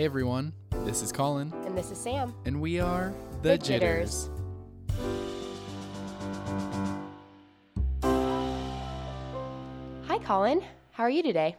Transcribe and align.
Hey 0.00 0.06
everyone, 0.06 0.54
this 0.86 1.02
is 1.02 1.12
Collin, 1.12 1.52
And 1.66 1.76
this 1.76 1.90
is 1.90 1.98
Sam. 1.98 2.32
and 2.46 2.58
we 2.58 2.80
are 2.80 3.12
the, 3.42 3.58
Jitters. 3.58 4.30
Hi, 10.06 10.18
Collin. 10.24 10.62
How 10.92 11.04
are 11.04 11.10
you 11.10 11.22
today? 11.22 11.54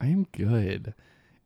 I 0.00 0.06
am 0.06 0.26
good. 0.32 0.94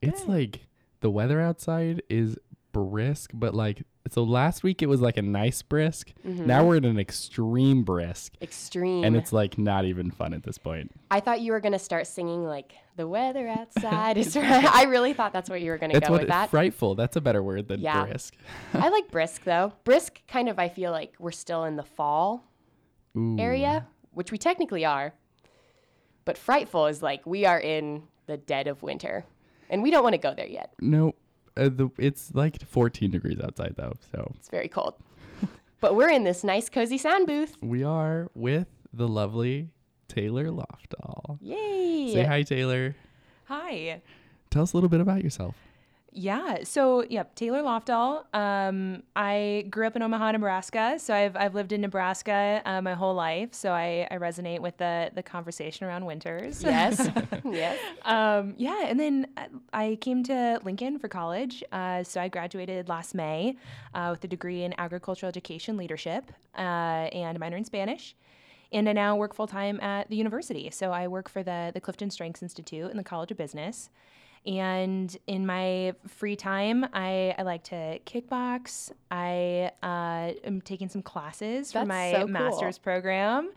It's 0.01 0.21
Good. 0.21 0.29
like 0.29 0.61
the 1.01 1.11
weather 1.11 1.41
outside 1.41 2.03
is 2.09 2.39
brisk, 2.71 3.33
but 3.35 3.53
like 3.53 3.83
so 4.13 4.23
last 4.23 4.63
week 4.63 4.83
it 4.83 4.87
was 4.87 5.01
like 5.01 5.17
a 5.17 5.23
nice 5.23 5.63
brisk. 5.63 6.13
Mm-hmm. 6.27 6.47
Now 6.47 6.65
we're 6.65 6.77
in 6.77 6.85
an 6.85 6.99
extreme 6.99 7.83
brisk, 7.83 8.35
Extreme. 8.43 9.05
and 9.05 9.17
it's 9.17 9.33
like 9.33 9.59
not 9.59 9.85
even 9.85 10.11
fun 10.11 10.33
at 10.35 10.43
this 10.43 10.59
point. 10.59 10.93
I 11.11 11.21
thought 11.21 11.41
you 11.41 11.53
were 11.53 11.61
going 11.61 11.73
to 11.73 11.79
start 11.79 12.07
singing 12.07 12.45
like 12.45 12.73
the 12.97 13.07
weather 13.07 13.47
outside 13.59 14.17
is 14.19 14.37
right. 14.37 14.65
I 14.65 14.85
really 14.85 15.13
thought 15.13 15.33
that's 15.33 15.51
what 15.51 15.61
you 15.61 15.71
were 15.71 15.79
going 15.79 15.91
to 15.91 16.01
That's 16.01 16.09
go 16.09 16.13
what 16.15 16.23
with 16.23 16.29
that. 16.29 16.51
frightful. 16.51 16.95
That's 16.95 17.17
a 17.17 17.21
better 17.21 17.43
word 17.43 17.69
than 17.69 17.81
Yeah. 17.81 18.05
brisk. 18.07 18.35
I 18.75 18.89
like 18.91 19.11
brisk 19.11 19.45
though. 19.45 19.73
Brisk 19.85 20.21
kind 20.29 20.49
of 20.49 20.59
I 20.59 20.69
feel 20.69 20.93
like 20.93 21.15
we're 21.19 21.31
still 21.33 21.65
in 21.65 21.77
the 21.77 21.83
fall 21.83 22.45
Ooh. 23.17 23.37
area, 23.39 23.87
which 24.13 24.33
we 24.33 24.39
technically 24.39 24.85
are. 24.85 25.13
But 26.25 26.37
frightful 26.39 26.87
is 26.87 27.03
like 27.03 27.25
we 27.27 27.45
are 27.45 27.61
in 27.61 28.03
the 28.27 28.37
dead 28.37 28.67
of 28.67 28.83
winter. 28.83 29.25
And 29.69 29.83
we 29.83 29.91
don't 29.91 30.05
want 30.05 30.13
to 30.15 30.19
go 30.19 30.33
there 30.33 30.47
yet. 30.47 30.73
No, 30.81 31.15
uh, 31.57 31.69
the, 31.69 31.91
it's 31.99 32.35
like 32.35 32.61
14 32.67 33.11
degrees 33.11 33.39
outside 33.41 33.75
though, 33.77 33.95
so 34.13 34.33
It's 34.39 34.49
very 34.49 34.69
cold. 34.69 34.95
but 35.81 35.95
we're 35.95 36.11
in 36.11 36.25
this 36.25 36.45
nice 36.45 36.69
cozy 36.69 36.99
sound 36.99 37.27
booth. 37.27 37.57
we 37.63 37.83
are 37.83 38.31
with 38.35 38.69
the 38.93 39.09
lovely 39.09 39.71
Taylor 40.09 40.47
Lofdahl. 40.47 41.39
Yay. 41.41 42.13
Say 42.15 42.25
hi, 42.25 42.43
Taylor. 42.43 42.95
Hi. 43.47 44.01
Tell 44.51 44.63
us 44.63 44.73
a 44.73 44.77
little 44.77 44.89
bit 44.89 45.01
about 45.01 45.23
yourself. 45.23 45.55
Yeah. 46.19 46.65
So, 46.65 47.05
yep, 47.11 47.35
Taylor 47.35 47.61
Lofdahl. 47.61 48.25
Um, 48.35 49.03
I 49.15 49.67
grew 49.69 49.87
up 49.87 49.97
in 49.97 50.03
Omaha, 50.03 50.33
Nebraska. 50.33 50.99
So 50.99 51.15
I've, 51.15 51.37
I've 51.37 51.55
lived 51.55 51.73
in 51.73 51.83
Nebraska 51.83 52.63
uh, 52.65 52.81
my 52.81 52.95
whole 52.95 53.13
life. 53.15 53.53
So 53.53 53.71
I, 53.73 54.09
I 54.11 54.17
resonate 54.17 54.61
with 54.61 54.79
the 54.79 55.11
the 55.15 55.23
conversation 55.23 55.87
around 55.87 56.07
winters. 56.07 56.63
Yes. 56.63 57.07
yes. 57.45 57.79
um, 58.07 58.55
yeah. 58.57 58.87
And 58.87 58.99
then 58.99 59.27
I 59.75 59.99
came 60.01 60.23
to 60.25 60.59
Lincoln 60.65 60.99
for 60.99 61.09
college. 61.09 61.63
Uh, 61.71 62.03
so 62.03 62.19
I 62.19 62.29
graduated 62.29 62.89
last 62.89 63.15
May 63.15 63.59
uh, 63.93 64.09
with 64.13 64.25
a 64.25 64.29
degree 64.29 64.63
in 64.63 64.75
agricultural 64.79 65.29
education 65.29 65.77
leadership 65.77 66.33
uh, 66.57 67.13
and 67.13 67.37
a 67.37 67.39
minor 67.39 67.59
in 67.59 67.65
Spanish. 67.67 68.17
And 68.73 68.89
I 68.89 68.95
now 68.95 69.17
work 69.17 69.35
full 69.35 69.47
time 69.47 69.79
at 69.83 70.09
the 70.09 70.17
university. 70.17 70.71
So 70.71 70.93
I 70.93 71.09
work 71.09 71.29
for 71.29 71.43
the, 71.43 71.73
the 71.75 71.81
Clifton 71.81 72.09
Strengths 72.09 72.43
Institute 72.43 72.91
in 72.91 72.97
the 72.97 73.05
College 73.05 73.31
of 73.31 73.37
Business. 73.37 73.91
And 74.47 75.17
in 75.27 75.45
my 75.45 75.95
free 76.07 76.37
time, 76.37 76.87
I, 76.93 77.35
I 77.37 77.43
like 77.43 77.65
to 77.65 77.99
kickbox. 78.07 78.93
I 79.11 79.73
uh, 79.83 80.33
am 80.47 80.61
taking 80.61 80.89
some 80.89 81.03
classes 81.03 81.73
for 81.73 81.85
my 81.85 82.13
so 82.13 82.19
cool. 82.19 82.29
master's 82.29 82.79
program. 82.79 83.51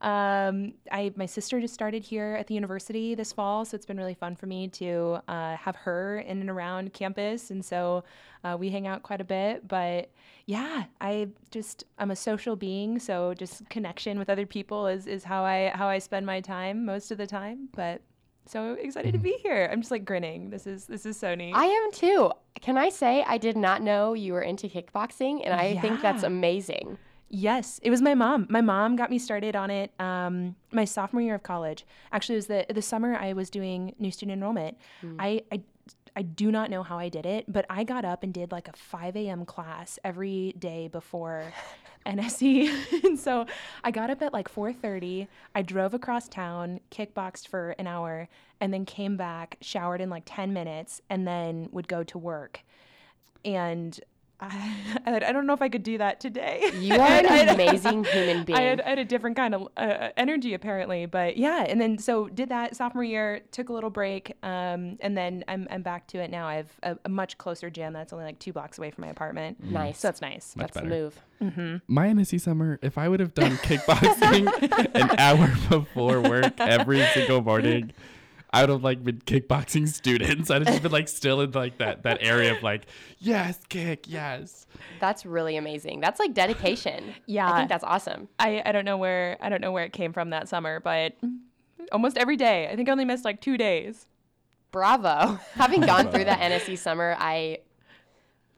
Um, 0.00 0.74
I 0.92 1.14
my 1.16 1.24
sister 1.24 1.60
just 1.60 1.72
started 1.72 2.02
here 2.02 2.36
at 2.38 2.46
the 2.46 2.54
university 2.54 3.14
this 3.14 3.32
fall, 3.32 3.64
so 3.64 3.74
it's 3.74 3.86
been 3.86 3.96
really 3.96 4.12
fun 4.12 4.36
for 4.36 4.44
me 4.44 4.68
to 4.68 5.18
uh, 5.28 5.56
have 5.56 5.76
her 5.76 6.18
in 6.18 6.40
and 6.40 6.50
around 6.50 6.92
campus, 6.92 7.50
and 7.50 7.64
so 7.64 8.04
uh, 8.42 8.54
we 8.58 8.68
hang 8.68 8.86
out 8.86 9.02
quite 9.02 9.22
a 9.22 9.24
bit. 9.24 9.66
But 9.66 10.10
yeah, 10.44 10.84
I 11.00 11.28
just 11.50 11.84
I'm 11.98 12.10
a 12.10 12.16
social 12.16 12.54
being, 12.54 12.98
so 12.98 13.32
just 13.32 13.66
connection 13.70 14.18
with 14.18 14.28
other 14.28 14.44
people 14.44 14.86
is 14.88 15.06
is 15.06 15.24
how 15.24 15.42
I 15.42 15.72
how 15.74 15.88
I 15.88 16.00
spend 16.00 16.26
my 16.26 16.40
time 16.40 16.84
most 16.84 17.10
of 17.10 17.16
the 17.16 17.26
time. 17.26 17.70
But 17.74 18.02
so 18.46 18.74
excited 18.74 19.12
to 19.12 19.18
be 19.18 19.36
here. 19.42 19.68
I'm 19.70 19.80
just 19.80 19.90
like 19.90 20.04
grinning. 20.04 20.50
This 20.50 20.66
is 20.66 20.86
this 20.86 21.06
is 21.06 21.18
so 21.18 21.34
neat. 21.34 21.52
I 21.54 21.64
am 21.64 21.92
too. 21.92 22.30
Can 22.60 22.76
I 22.78 22.88
say 22.88 23.24
I 23.26 23.38
did 23.38 23.56
not 23.56 23.82
know 23.82 24.14
you 24.14 24.32
were 24.32 24.42
into 24.42 24.68
kickboxing, 24.68 25.42
and 25.44 25.54
I 25.54 25.78
think 25.80 26.02
that's 26.02 26.22
amazing. 26.22 26.98
Yes, 27.30 27.80
it 27.82 27.90
was 27.90 28.00
my 28.00 28.14
mom. 28.14 28.46
My 28.48 28.60
mom 28.60 28.94
got 28.96 29.10
me 29.10 29.18
started 29.18 29.56
on 29.56 29.70
it 29.70 29.92
um, 29.98 30.54
my 30.70 30.84
sophomore 30.84 31.22
year 31.22 31.34
of 31.34 31.42
college. 31.42 31.84
Actually, 32.12 32.36
it 32.36 32.38
was 32.38 32.46
the 32.46 32.66
the 32.72 32.82
summer 32.82 33.16
I 33.16 33.32
was 33.32 33.50
doing 33.50 33.94
new 33.98 34.10
student 34.10 34.36
enrollment. 34.38 34.76
I, 35.18 35.42
I 35.50 35.62
I 36.16 36.22
do 36.22 36.50
not 36.50 36.70
know 36.70 36.82
how 36.82 36.98
I 36.98 37.08
did 37.08 37.26
it, 37.26 37.52
but 37.52 37.66
I 37.68 37.84
got 37.84 38.04
up 38.04 38.22
and 38.22 38.32
did 38.32 38.52
like 38.52 38.68
a 38.68 38.72
5 38.72 39.16
a.m. 39.16 39.44
class 39.44 39.98
every 40.04 40.54
day 40.58 40.88
before 40.88 41.44
NSE. 42.06 43.04
and 43.04 43.18
so 43.18 43.46
I 43.82 43.90
got 43.90 44.10
up 44.10 44.22
at 44.22 44.32
like 44.32 44.48
4:30. 44.48 45.26
I 45.54 45.62
drove 45.62 45.94
across 45.94 46.28
town, 46.28 46.80
kickboxed 46.90 47.48
for 47.48 47.70
an 47.78 47.86
hour, 47.86 48.28
and 48.60 48.72
then 48.72 48.84
came 48.84 49.16
back, 49.16 49.56
showered 49.60 50.00
in 50.00 50.10
like 50.10 50.24
10 50.26 50.52
minutes, 50.52 51.00
and 51.10 51.26
then 51.26 51.68
would 51.72 51.88
go 51.88 52.04
to 52.04 52.18
work. 52.18 52.60
And 53.44 53.98
I, 54.50 55.16
I 55.28 55.32
don't 55.32 55.46
know 55.46 55.52
if 55.52 55.62
I 55.62 55.68
could 55.68 55.82
do 55.82 55.98
that 55.98 56.20
today. 56.20 56.70
You 56.78 56.94
are 56.94 56.98
had- 57.06 57.26
an 57.26 57.48
amazing 57.54 58.04
human 58.04 58.44
being. 58.44 58.58
I 58.58 58.62
had, 58.62 58.80
I 58.86 58.88
had 58.90 58.98
a 58.98 59.04
different 59.04 59.36
kind 59.36 59.54
of 59.54 59.68
uh, 59.76 60.10
energy 60.16 60.54
apparently, 60.54 61.06
but 61.06 61.36
yeah. 61.36 61.64
And 61.68 61.80
then 61.80 61.98
so 61.98 62.28
did 62.28 62.48
that 62.50 62.76
sophomore 62.76 63.04
year, 63.04 63.40
took 63.50 63.68
a 63.68 63.72
little 63.72 63.90
break, 63.90 64.36
um, 64.42 64.96
and 65.00 65.16
then 65.16 65.44
I'm, 65.48 65.66
I'm 65.70 65.82
back 65.82 66.06
to 66.08 66.18
it 66.18 66.30
now. 66.30 66.46
I 66.46 66.54
have 66.56 66.70
a, 66.82 66.96
a 67.04 67.08
much 67.08 67.38
closer 67.38 67.70
gym 67.70 67.92
that's 67.92 68.12
only 68.12 68.24
like 68.24 68.38
two 68.38 68.52
blocks 68.52 68.78
away 68.78 68.90
from 68.90 69.02
my 69.02 69.08
apartment. 69.08 69.62
nice. 69.62 69.98
So 70.00 70.08
that's 70.08 70.20
nice. 70.20 70.54
Much 70.56 70.72
that's 70.72 70.74
the 70.74 70.88
better. 70.88 71.02
move. 71.02 71.82
My 71.86 72.06
NSE 72.08 72.40
summer, 72.40 72.78
if 72.80 72.96
I 72.96 73.06
would 73.08 73.20
have 73.20 73.34
done 73.34 73.52
kickboxing 73.58 74.46
an 74.94 75.18
hour 75.18 75.52
before 75.68 76.20
work 76.22 76.54
every 76.58 77.04
single 77.12 77.42
morning, 77.42 77.92
I 78.54 78.60
would 78.60 78.70
have 78.70 78.84
like 78.84 79.02
been 79.02 79.18
kickboxing 79.18 79.88
students. 79.88 80.48
I'd 80.48 80.66
have 80.66 80.82
been 80.82 80.92
like 80.92 81.08
still 81.08 81.40
in 81.40 81.50
like 81.50 81.78
that 81.78 82.04
that 82.04 82.18
area 82.20 82.52
of 82.52 82.62
like, 82.62 82.86
yes, 83.18 83.58
kick, 83.68 84.08
yes. 84.08 84.66
That's 85.00 85.26
really 85.26 85.56
amazing. 85.56 86.00
That's 86.00 86.20
like 86.20 86.34
dedication. 86.34 87.14
Yeah, 87.26 87.50
I 87.50 87.56
think 87.56 87.68
that's 87.68 87.84
awesome. 87.84 88.28
I, 88.38 88.62
I 88.64 88.72
don't 88.72 88.84
know 88.84 88.96
where 88.96 89.38
I 89.40 89.48
don't 89.48 89.60
know 89.60 89.72
where 89.72 89.84
it 89.84 89.92
came 89.92 90.12
from 90.12 90.30
that 90.30 90.48
summer, 90.48 90.78
but 90.78 91.14
almost 91.90 92.16
every 92.16 92.36
day. 92.36 92.68
I 92.70 92.76
think 92.76 92.88
I 92.88 92.92
only 92.92 93.04
missed 93.04 93.24
like 93.24 93.40
two 93.40 93.56
days. 93.56 94.06
Bravo. 94.70 95.40
Having 95.54 95.82
gone 95.82 96.10
through 96.10 96.24
that 96.24 96.40
NSE 96.40 96.78
summer, 96.78 97.16
I 97.18 97.58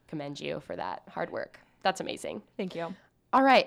commend 0.08 0.40
you 0.40 0.60
for 0.60 0.76
that 0.76 1.02
hard 1.08 1.30
work. 1.30 1.60
That's 1.82 2.00
amazing. 2.00 2.42
Thank 2.56 2.74
you. 2.74 2.94
All 3.32 3.42
right. 3.42 3.66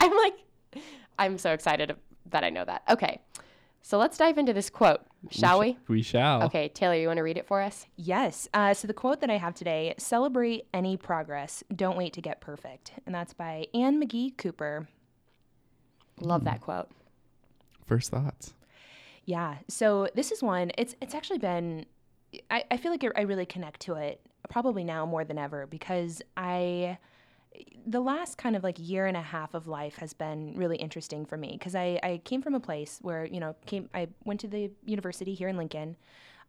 I'm 0.00 0.16
like, 0.16 0.84
I'm 1.18 1.38
so 1.38 1.52
excited 1.52 1.94
that 2.30 2.42
I 2.42 2.50
know 2.50 2.64
that. 2.64 2.82
Okay. 2.88 3.20
So 3.82 3.98
let's 3.98 4.18
dive 4.18 4.38
into 4.38 4.52
this 4.52 4.68
quote, 4.68 5.05
shall 5.30 5.58
we? 5.60 5.78
We 5.88 6.02
shall. 6.02 6.44
Okay, 6.44 6.68
Taylor, 6.68 6.94
you 6.94 7.08
want 7.08 7.18
to 7.18 7.22
read 7.22 7.36
it 7.36 7.46
for 7.46 7.60
us? 7.60 7.86
Yes. 7.96 8.48
Uh, 8.54 8.74
so 8.74 8.86
the 8.86 8.94
quote 8.94 9.20
that 9.20 9.30
I 9.30 9.38
have 9.38 9.54
today 9.54 9.94
celebrate 9.98 10.66
any 10.72 10.96
progress, 10.96 11.64
don't 11.74 11.96
wait 11.96 12.12
to 12.14 12.20
get 12.20 12.40
perfect. 12.40 12.92
And 13.06 13.14
that's 13.14 13.34
by 13.34 13.66
Ann 13.74 14.00
McGee 14.00 14.36
Cooper. 14.36 14.88
Love 16.20 16.44
that 16.44 16.60
quote. 16.60 16.88
First 17.86 18.10
thoughts. 18.10 18.54
Yeah. 19.24 19.56
So 19.68 20.08
this 20.14 20.32
is 20.32 20.42
one. 20.42 20.70
It's 20.78 20.94
it's 21.00 21.14
actually 21.14 21.38
been. 21.38 21.86
I, 22.50 22.64
I 22.70 22.76
feel 22.76 22.90
like 22.90 23.04
I 23.16 23.22
really 23.22 23.46
connect 23.46 23.80
to 23.82 23.94
it 23.94 24.20
probably 24.48 24.84
now 24.84 25.06
more 25.06 25.24
than 25.24 25.38
ever 25.38 25.66
because 25.66 26.22
I. 26.36 26.98
The 27.86 28.00
last 28.00 28.38
kind 28.38 28.56
of 28.56 28.62
like 28.62 28.76
year 28.78 29.06
and 29.06 29.16
a 29.16 29.22
half 29.22 29.54
of 29.54 29.66
life 29.66 29.96
has 29.96 30.12
been 30.12 30.54
really 30.56 30.76
interesting 30.76 31.24
for 31.24 31.36
me 31.36 31.52
because 31.52 31.74
I, 31.74 31.98
I 32.02 32.20
came 32.24 32.42
from 32.42 32.54
a 32.54 32.60
place 32.60 32.98
where 33.02 33.24
you 33.24 33.40
know 33.40 33.54
came 33.66 33.88
I 33.94 34.08
went 34.24 34.40
to 34.40 34.48
the 34.48 34.70
university 34.84 35.34
here 35.34 35.48
in 35.48 35.56
Lincoln, 35.56 35.96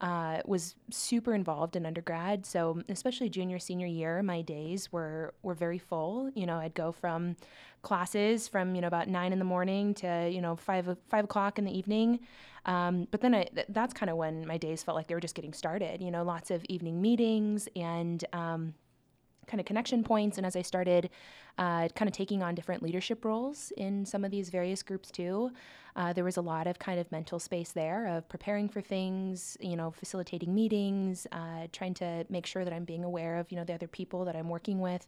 uh, 0.02 0.42
was 0.46 0.76
super 0.92 1.34
involved 1.34 1.76
in 1.76 1.86
undergrad. 1.86 2.46
So 2.46 2.82
especially 2.90 3.30
junior 3.30 3.60
senior 3.60 3.88
year, 3.88 4.22
my 4.22 4.42
days 4.42 4.92
were 4.92 5.34
were 5.42 5.56
very 5.56 5.80
full. 5.80 6.30
You 6.36 6.46
know, 6.46 6.58
I'd 6.58 6.76
go 6.76 6.92
from 6.92 7.36
classes 7.82 8.48
from 8.48 8.76
you 8.76 8.82
know 8.82 8.88
about 8.88 9.08
nine 9.08 9.34
in 9.34 9.40
the 9.40 9.46
morning 9.46 9.94
to 9.96 10.30
you 10.30 10.42
know 10.42 10.56
five 10.56 10.98
five 11.10 11.26
o'clock 11.26 11.58
in 11.58 11.66
the 11.66 11.76
evening. 11.78 12.20
Um, 12.66 13.08
but 13.12 13.22
then 13.22 13.34
I, 13.34 13.44
th- 13.46 13.68
that's 13.70 13.94
kind 13.94 14.10
of 14.10 14.18
when 14.18 14.46
my 14.46 14.58
days 14.58 14.84
felt 14.84 14.96
like 14.96 15.08
they 15.08 15.14
were 15.14 15.22
just 15.22 15.36
getting 15.36 15.54
started. 15.54 16.02
You 16.02 16.12
know, 16.12 16.24
lots 16.24 16.52
of 16.52 16.64
evening 16.66 17.02
meetings 17.02 17.68
and. 17.76 18.24
Um, 18.34 18.74
kind 19.48 19.60
of 19.60 19.66
connection 19.66 20.04
points. 20.04 20.38
And 20.38 20.46
as 20.46 20.56
I 20.56 20.62
started 20.62 21.10
uh, 21.58 21.88
kind 21.90 22.08
of 22.08 22.14
taking 22.14 22.44
on 22.44 22.54
different 22.54 22.84
leadership 22.84 23.26
roles 23.26 23.72
in 23.78 24.06
some 24.06 24.24
of 24.24 24.32
these 24.32 24.50
various 24.50 24.84
groups 24.84 25.10
too, 25.10 25.52
uh, 25.96 26.14
there 26.14 26.24
was 26.24 26.38
a 26.38 26.42
lot 26.42 26.68
of 26.68 26.78
kind 26.78 27.00
of 27.00 27.12
mental 27.12 27.40
space 27.40 27.72
there 27.72 28.08
of 28.08 28.30
preparing 28.30 28.70
for 28.70 28.82
things, 28.82 29.58
you 29.60 29.76
know, 29.76 29.90
facilitating 29.92 30.54
meetings, 30.54 31.26
uh, 31.32 31.68
trying 31.72 31.96
to 31.96 32.26
make 32.30 32.46
sure 32.46 32.64
that 32.64 32.74
I'm 32.74 32.86
being 32.86 33.04
aware 33.04 33.38
of, 33.38 33.52
you 33.52 33.58
know, 33.58 33.64
the 33.64 33.74
other 33.74 33.88
people 33.88 34.24
that 34.26 34.36
I'm 34.36 34.50
working 34.50 34.80
with. 34.80 35.08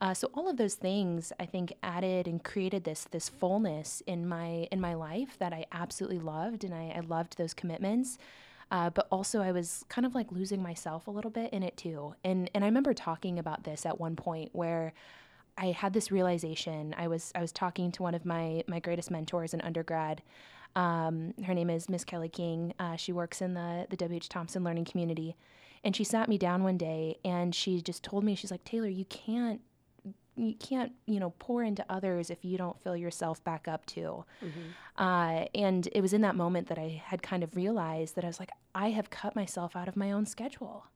Uh, 0.00 0.14
so 0.14 0.30
all 0.34 0.48
of 0.48 0.56
those 0.56 0.74
things, 0.74 1.32
I 1.40 1.46
think, 1.46 1.72
added 1.82 2.28
and 2.28 2.42
created 2.42 2.84
this 2.84 3.04
this 3.10 3.28
fullness 3.28 4.00
in 4.06 4.28
my 4.28 4.68
in 4.70 4.80
my 4.80 4.94
life 4.94 5.36
that 5.38 5.52
I 5.52 5.66
absolutely 5.72 6.20
loved, 6.20 6.62
and 6.62 6.72
I, 6.72 6.92
I 6.96 7.00
loved 7.00 7.36
those 7.36 7.52
commitments. 7.52 8.18
Uh, 8.70 8.90
but 8.90 9.08
also, 9.10 9.40
I 9.40 9.52
was 9.52 9.84
kind 9.88 10.04
of 10.06 10.14
like 10.14 10.30
losing 10.30 10.62
myself 10.62 11.06
a 11.06 11.10
little 11.10 11.30
bit 11.30 11.52
in 11.52 11.62
it 11.62 11.76
too. 11.76 12.14
And 12.24 12.50
and 12.54 12.64
I 12.64 12.66
remember 12.66 12.92
talking 12.94 13.38
about 13.38 13.64
this 13.64 13.86
at 13.86 13.98
one 13.98 14.14
point 14.16 14.50
where 14.52 14.92
I 15.56 15.66
had 15.72 15.92
this 15.92 16.10
realization. 16.12 16.94
I 16.98 17.08
was 17.08 17.32
I 17.34 17.40
was 17.40 17.52
talking 17.52 17.90
to 17.92 18.02
one 18.02 18.14
of 18.14 18.24
my 18.26 18.62
my 18.66 18.78
greatest 18.80 19.10
mentors 19.10 19.54
in 19.54 19.60
undergrad, 19.62 20.22
Um, 20.76 21.34
her 21.46 21.54
name 21.54 21.70
is 21.70 21.88
Miss 21.88 22.04
Kelly 22.04 22.28
King. 22.28 22.74
Uh, 22.78 22.96
she 22.96 23.12
works 23.12 23.40
in 23.42 23.54
the 23.54 23.86
the 23.90 23.96
W.H. 23.96 24.28
Thompson 24.28 24.62
Learning 24.64 24.84
Community, 24.84 25.36
and 25.82 25.96
she 25.96 26.04
sat 26.04 26.28
me 26.28 26.38
down 26.38 26.62
one 26.62 26.76
day 26.76 27.18
and 27.24 27.54
she 27.54 27.80
just 27.80 28.02
told 28.04 28.22
me 28.24 28.34
she's 28.34 28.50
like 28.50 28.64
Taylor, 28.64 28.88
you 28.88 29.04
can't 29.06 29.60
you 30.38 30.54
can't 30.54 30.92
you 31.06 31.18
know 31.20 31.30
pour 31.38 31.62
into 31.62 31.84
others 31.88 32.30
if 32.30 32.44
you 32.44 32.56
don't 32.56 32.80
fill 32.82 32.96
yourself 32.96 33.42
back 33.44 33.68
up 33.68 33.84
too. 33.86 34.24
Mm-hmm. 34.44 35.02
uh, 35.02 35.44
and 35.54 35.88
it 35.92 36.00
was 36.00 36.12
in 36.12 36.20
that 36.22 36.36
moment 36.36 36.68
that 36.68 36.78
i 36.78 37.02
had 37.04 37.22
kind 37.22 37.42
of 37.42 37.56
realized 37.56 38.14
that 38.14 38.24
i 38.24 38.26
was 38.26 38.40
like 38.40 38.50
i 38.74 38.90
have 38.90 39.10
cut 39.10 39.34
myself 39.34 39.76
out 39.76 39.88
of 39.88 39.96
my 39.96 40.12
own 40.12 40.26
schedule. 40.26 40.86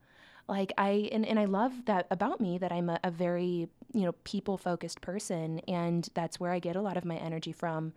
Like 0.49 0.73
i 0.77 1.09
and, 1.12 1.25
and 1.25 1.39
i 1.39 1.44
love 1.44 1.85
that 1.87 2.06
about 2.11 2.41
me 2.41 2.59
that 2.59 2.73
i'm 2.73 2.89
a, 2.89 2.99
a 3.05 3.11
very 3.11 3.69
you 3.93 4.03
know 4.03 4.12
people 4.25 4.59
focused 4.59 5.00
person 5.00 5.61
and 5.69 6.09
that's 6.15 6.41
where 6.41 6.53
i 6.53 6.59
get 6.59 6.77
a 6.77 6.81
lot 6.83 6.97
of 6.97 7.05
my 7.05 7.17
energy 7.17 7.53
from. 7.53 7.93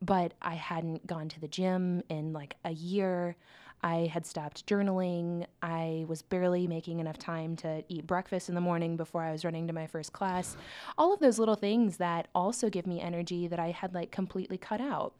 But 0.00 0.34
i 0.42 0.54
hadn't 0.54 1.06
gone 1.06 1.28
to 1.28 1.40
the 1.40 1.48
gym 1.48 2.02
in 2.08 2.32
like 2.32 2.56
a 2.64 2.72
year 2.72 3.36
I 3.82 4.10
had 4.12 4.24
stopped 4.26 4.66
journaling. 4.66 5.46
I 5.62 6.04
was 6.08 6.22
barely 6.22 6.66
making 6.66 7.00
enough 7.00 7.18
time 7.18 7.56
to 7.56 7.84
eat 7.88 8.06
breakfast 8.06 8.48
in 8.48 8.54
the 8.54 8.60
morning 8.60 8.96
before 8.96 9.22
I 9.22 9.32
was 9.32 9.44
running 9.44 9.66
to 9.66 9.72
my 9.72 9.86
first 9.86 10.12
class. 10.12 10.56
All 10.96 11.12
of 11.12 11.20
those 11.20 11.38
little 11.38 11.56
things 11.56 11.96
that 11.96 12.28
also 12.34 12.70
give 12.70 12.86
me 12.86 13.00
energy 13.00 13.48
that 13.48 13.58
I 13.58 13.70
had 13.70 13.94
like 13.94 14.10
completely 14.10 14.58
cut 14.58 14.80
out. 14.80 15.14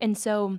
And 0.00 0.16
so 0.16 0.58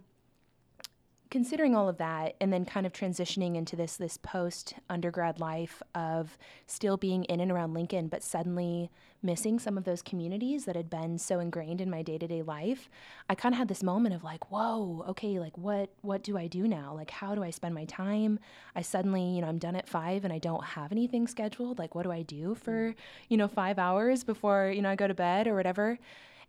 considering 1.32 1.76
all 1.76 1.88
of 1.88 1.98
that 1.98 2.36
and 2.42 2.52
then 2.52 2.66
kind 2.66 2.86
of 2.86 2.92
transitioning 2.92 3.56
into 3.56 3.76
this 3.76 3.98
this 3.98 4.18
post 4.18 4.74
undergrad 4.90 5.40
life 5.40 5.82
of 5.94 6.38
still 6.66 6.98
being 6.98 7.24
in 7.26 7.40
and 7.40 7.52
around 7.52 7.74
Lincoln 7.74 8.08
but 8.08 8.24
suddenly 8.24 8.90
missing 9.22 9.60
some 9.60 9.78
of 9.78 9.84
those 9.84 10.02
communities 10.02 10.66
that 10.66 10.76
had 10.76 10.90
been 10.90 11.18
so 11.18 11.40
ingrained 11.40 11.82
in 11.82 11.90
my 11.90 12.02
day-to-day 12.02 12.42
life 12.42 12.90
I 13.30 13.36
kind 13.36 13.54
of 13.54 13.60
had 13.60 13.68
this 13.68 13.84
moment 13.84 14.16
of 14.16 14.24
like 14.24 14.52
whoa 14.52 15.06
okay 15.10 15.40
like 15.40 15.58
what 15.58 15.90
what 16.02 16.24
do 16.24 16.38
I 16.38 16.48
do 16.48 16.68
now? 16.68 16.94
Like 16.96 17.12
how 17.12 17.36
do 17.36 17.44
I 17.44 17.50
spend 17.50 17.76
my 17.76 17.86
time? 17.86 18.40
I 18.76 18.82
suddenly 18.82 19.24
you 19.24 19.42
know 19.42 19.48
I'm 19.48 19.60
done 19.60 19.76
at 19.76 19.88
5 19.88 20.24
and 20.24 20.34
I 20.34 20.40
don't 20.40 20.64
have 20.64 20.92
anything 20.92 21.28
scheduled. 21.28 21.80
Like 21.80 21.96
what 21.96 22.04
do 22.04 22.12
I 22.12 22.22
do 22.24 22.56
for 22.56 22.92
mm. 22.92 22.96
you 23.28 23.38
know 23.38 23.48
5 23.48 23.80
hours 23.80 24.24
before 24.24 24.72
you 24.74 24.82
know 24.82 24.90
I 24.90 24.96
go 24.96 25.08
to 25.08 25.14
bed 25.14 25.48
or 25.48 25.56
whatever 25.56 26.00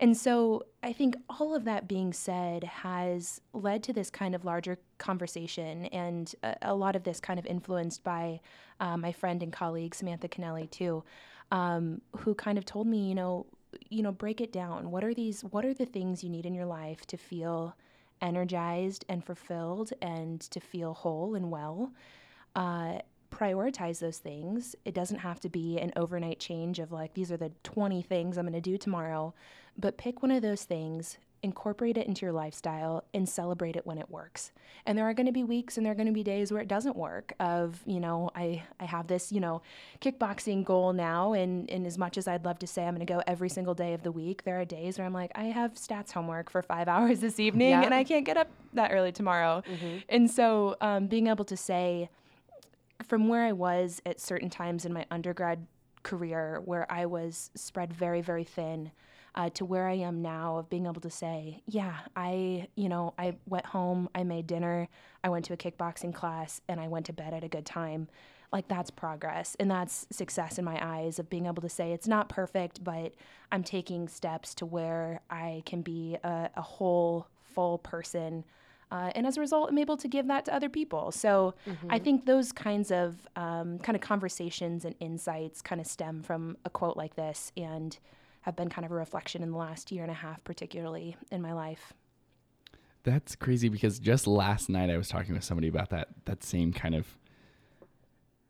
and 0.01 0.17
so 0.17 0.65
I 0.83 0.93
think 0.93 1.17
all 1.29 1.55
of 1.55 1.65
that 1.65 1.87
being 1.87 2.13
said 2.13 2.65
has 2.65 3.41
led 3.53 3.83
to 3.85 3.93
this 3.93 4.11
kind 4.11 4.35
of 4.35 4.45
larger 4.45 4.79
conversation, 4.99 5.87
and 5.87 6.35
a, 6.43 6.57
a 6.63 6.75
lot 6.75 6.97
of 6.97 7.05
this 7.05 7.21
kind 7.21 7.39
of 7.39 7.47
influenced 7.47 8.03
by 8.03 8.41
uh, 8.81 8.97
my 8.97 9.13
friend 9.13 9.43
and 9.43 9.53
colleague 9.53 9.95
Samantha 9.95 10.27
Kennelly 10.27 10.71
too, 10.71 11.05
um, 11.53 12.01
who 12.17 12.35
kind 12.35 12.59
of 12.59 12.65
told 12.65 12.87
me, 12.87 13.09
you 13.09 13.15
know, 13.15 13.47
you 13.89 14.03
know, 14.03 14.11
break 14.11 14.41
it 14.41 14.53
down. 14.53 14.91
What 14.91 15.05
are 15.05 15.15
these? 15.15 15.43
What 15.43 15.65
are 15.65 15.75
the 15.75 15.87
things 15.87 16.25
you 16.25 16.31
need 16.31 16.47
in 16.47 16.55
your 16.55 16.67
life 16.67 17.07
to 17.07 17.17
feel 17.17 17.77
energized 18.21 19.05
and 19.09 19.25
fulfilled, 19.25 19.93
and 20.03 20.41
to 20.41 20.61
feel 20.61 20.95
whole 20.95 21.35
and 21.35 21.51
well? 21.51 21.93
Uh, 22.57 22.99
prioritize 23.31 23.99
those 24.01 24.19
things. 24.19 24.75
It 24.85 24.95
doesn't 24.95 25.19
have 25.19 25.41
to 25.41 25.49
be 25.49 25.79
an 25.79 25.93
overnight 25.97 26.39
change 26.41 26.79
of 26.79 26.93
like, 26.93 27.15
these 27.15 27.31
are 27.33 27.37
the 27.37 27.53
20 27.65 28.03
things 28.03 28.37
I'm 28.37 28.45
going 28.45 28.53
to 28.55 28.61
do 28.61 28.77
tomorrow, 28.79 29.35
but 29.79 29.97
pick 29.99 30.23
one 30.23 30.31
of 30.33 30.43
those 30.43 30.65
things, 30.65 31.17
incorporate 31.43 31.97
it 31.97 32.07
into 32.07 32.27
your 32.27 32.33
lifestyle, 32.33 33.03
and 33.15 33.27
celebrate 33.29 33.75
it 33.77 33.87
when 33.87 33.97
it 33.99 34.11
works. 34.11 34.53
And 34.85 34.99
there 34.99 35.09
are 35.09 35.15
going 35.15 35.27
to 35.27 35.33
be 35.33 35.43
weeks 35.45 35.77
and 35.77 35.87
there 35.87 35.93
are 35.93 35.97
going 35.97 36.07
to 36.09 36.13
be 36.13 36.23
days 36.23 36.53
where 36.53 36.61
it 36.61 36.69
doesn't 36.69 36.97
work. 36.97 37.33
Of, 37.41 37.81
you 37.87 37.99
know, 38.01 38.31
I, 38.35 38.63
I 38.79 38.85
have 38.85 39.07
this, 39.07 39.31
you 39.33 39.41
know, 39.41 39.63
kickboxing 40.01 40.65
goal 40.65 40.93
now. 40.93 41.33
And, 41.33 41.71
and 41.71 41.87
as 41.87 41.97
much 41.97 42.19
as 42.19 42.29
I'd 42.29 42.45
love 42.45 42.59
to 42.61 42.67
say 42.67 42.85
I'm 42.87 42.95
going 42.95 43.07
to 43.07 43.11
go 43.13 43.23
every 43.27 43.49
single 43.49 43.75
day 43.75 43.95
of 43.95 44.03
the 44.03 44.13
week, 44.13 44.45
there 44.45 44.61
are 44.61 44.65
days 44.65 44.99
where 44.99 45.07
I'm 45.07 45.13
like, 45.15 45.31
I 45.35 45.45
have 45.45 45.75
stats 45.75 46.13
homework 46.13 46.51
for 46.51 46.63
five 46.63 46.89
hours 46.95 47.21
this 47.21 47.39
evening 47.41 47.71
Yeah. 47.71 47.83
and 47.83 47.95
I 47.95 48.05
can't 48.05 48.27
get 48.27 48.37
up 48.37 48.49
that 48.75 48.91
early 48.93 49.13
tomorrow. 49.13 49.63
And 50.09 50.31
so 50.31 50.77
um, 50.81 51.07
being 51.07 51.29
able 51.29 51.45
to 51.47 51.57
say, 51.57 52.11
from 53.11 53.27
where 53.27 53.43
I 53.43 53.51
was 53.51 54.01
at 54.07 54.21
certain 54.21 54.49
times 54.49 54.85
in 54.85 54.93
my 54.93 55.05
undergrad 55.11 55.67
career, 56.05 56.63
where 56.65 56.87
I 56.89 57.07
was 57.07 57.51
spread 57.57 57.93
very, 57.93 58.21
very 58.21 58.45
thin, 58.45 58.93
uh, 59.35 59.51
to 59.51 59.65
where 59.65 59.89
I 59.89 59.95
am 59.95 60.23
now 60.23 60.59
of 60.59 60.71
being 60.71 60.87
able 60.87 61.01
to 61.01 61.11
say, 61.11 61.61
yeah, 61.67 61.97
I, 62.15 62.69
you 62.77 62.89
know, 62.89 63.13
I 63.19 63.35
went 63.49 63.67
home, 63.67 64.09
I 64.15 64.23
made 64.23 64.47
dinner, 64.47 64.89
I 65.25 65.29
went 65.29 65.45
to 65.47 65.55
a 65.55 65.57
kickboxing 65.57 66.15
class, 66.15 66.61
and 66.69 66.79
I 66.79 66.87
went 66.87 67.07
to 67.07 67.13
bed 67.13 67.35
at 67.35 67.43
a 67.43 67.49
good 67.49 67.67
time. 67.67 68.07
Like 68.53 68.69
that's 68.69 68.93
progress 68.93 69.57
and 69.59 69.69
that's 69.69 70.07
success 70.11 70.59
in 70.59 70.65
my 70.65 70.79
eyes 70.81 71.19
of 71.19 71.29
being 71.29 71.47
able 71.47 71.63
to 71.63 71.69
say 71.69 71.93
it's 71.93 72.09
not 72.09 72.29
perfect, 72.29 72.85
but 72.85 73.15
I'm 73.51 73.65
taking 73.65 74.07
steps 74.07 74.55
to 74.57 74.67
where 74.67 75.21
I 75.29 75.65
can 75.67 75.83
be 75.83 76.17
a, 76.23 76.51
a 76.55 76.63
whole, 76.63 77.27
full 77.55 77.79
person 77.79 78.45
uh, 78.91 79.13
and 79.15 79.27
as 79.27 79.37
a 79.37 79.41
result, 79.41 79.71
I'm 79.71 79.79
able 79.79 79.97
to 79.97 80.09
give 80.09 80.27
that 80.29 80.45
to 80.47 80.55
other 80.55 80.69
people. 80.69 81.13
So 81.13 81.55
I 81.89 81.99
think 81.99 82.27
those 82.27 82.51
kinds 82.51 82.91
of 82.91 83.29
um, 83.37 83.79
kind 83.79 83.95
of 83.95 84.03
conversations 84.03 84.85
and 84.85 84.95
insights 84.99 85.63
kind 85.63 85.81
of 85.81 85.87
stem 85.87 86.23
from 86.23 86.57
a 86.65 86.71
quote 86.71 86.97
like 86.97 87.15
this 87.15 87.53
and 87.57 87.97
have 88.43 88.57
been 88.57 88.69
kind 88.69 88.85
of 88.85 88.91
a 88.91 88.95
reflection 88.95 89.43
in 89.43 89.53
the 89.53 89.59
last 89.59 89.93
year 89.93 90.03
and 90.03 90.11
a 90.11 90.15
half, 90.15 90.43
particularly 90.43 91.17
in 91.31 91.41
my 91.41 91.53
life. 91.53 91.93
That's 93.03 93.37
crazy 93.37 93.69
because 93.69 93.99
just 93.99 94.27
last 94.27 94.69
night 94.69 94.91
I 94.91 94.97
was 94.97 95.09
talking 95.09 95.35
with 95.35 95.45
somebody 95.45 95.69
about 95.69 95.91
that 95.91 96.09
that 96.27 96.45
same 96.45 96.73
kind 96.73 96.95
of 96.95 97.07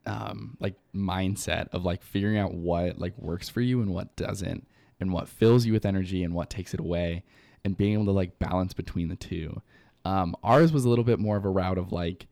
um 0.06 0.56
like 0.58 0.74
mindset 0.94 1.68
of 1.72 1.84
like 1.84 2.02
figuring 2.02 2.36
out 2.36 2.52
what 2.54 2.98
like 2.98 3.16
works 3.16 3.48
for 3.48 3.60
you 3.60 3.80
and 3.80 3.92
what 3.92 4.16
doesn't 4.16 4.66
and 4.98 5.12
what 5.12 5.28
fills 5.28 5.66
you 5.66 5.72
with 5.72 5.86
energy 5.86 6.24
and 6.24 6.34
what 6.34 6.50
takes 6.50 6.74
it 6.74 6.80
away 6.80 7.22
and 7.64 7.76
being 7.76 7.92
able 7.92 8.06
to 8.06 8.10
like 8.10 8.38
balance 8.38 8.72
between 8.72 9.08
the 9.08 9.16
two. 9.16 9.60
Um 10.04 10.36
ours 10.42 10.72
was 10.72 10.84
a 10.84 10.88
little 10.88 11.04
bit 11.04 11.18
more 11.18 11.36
of 11.36 11.44
a 11.44 11.50
route 11.50 11.78
of 11.78 11.92
like 11.92 12.26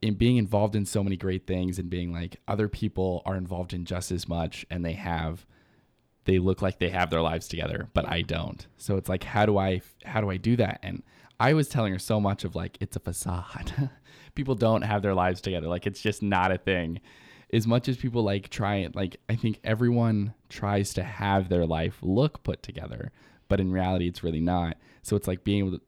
in 0.00 0.14
being 0.14 0.36
involved 0.36 0.76
in 0.76 0.86
so 0.86 1.02
many 1.02 1.16
great 1.16 1.46
things 1.46 1.78
and 1.78 1.90
being 1.90 2.12
like 2.12 2.40
other 2.46 2.68
people 2.68 3.22
are 3.26 3.36
involved 3.36 3.72
in 3.72 3.84
just 3.84 4.12
as 4.12 4.28
much 4.28 4.64
and 4.70 4.84
they 4.84 4.92
have 4.92 5.46
they 6.24 6.38
look 6.38 6.62
like 6.62 6.78
they 6.78 6.90
have 6.90 7.10
their 7.10 7.20
lives 7.20 7.48
together 7.48 7.88
but 7.94 8.08
i 8.08 8.22
don't. 8.22 8.66
So 8.76 8.96
it's 8.96 9.08
like 9.08 9.24
how 9.24 9.46
do 9.46 9.58
i 9.58 9.82
how 10.04 10.20
do 10.20 10.30
i 10.30 10.36
do 10.36 10.56
that? 10.56 10.80
And 10.82 11.02
i 11.40 11.52
was 11.52 11.68
telling 11.68 11.92
her 11.92 11.98
so 11.98 12.20
much 12.20 12.44
of 12.44 12.54
like 12.54 12.78
it's 12.80 12.96
a 12.96 13.00
facade. 13.00 13.90
People 14.34 14.54
don't 14.54 14.82
have 14.82 15.02
their 15.02 15.14
lives 15.14 15.40
together. 15.40 15.68
Like 15.68 15.86
it's 15.86 16.00
just 16.00 16.22
not 16.22 16.52
a 16.52 16.58
thing. 16.58 17.00
As 17.52 17.66
much 17.66 17.86
as 17.86 17.98
people 17.98 18.22
like 18.22 18.48
try 18.48 18.76
it 18.76 18.96
like 18.96 19.18
i 19.28 19.36
think 19.36 19.60
everyone 19.62 20.32
tries 20.48 20.94
to 20.94 21.02
have 21.02 21.50
their 21.50 21.66
life 21.66 21.98
look 22.00 22.42
put 22.42 22.62
together 22.62 23.12
but 23.52 23.60
in 23.60 23.70
reality 23.70 24.08
it's 24.08 24.24
really 24.24 24.40
not. 24.40 24.78
So 25.02 25.16
it's 25.16 25.28
like 25.28 25.44
being 25.44 25.58
able 25.58 25.72
to 25.72 25.82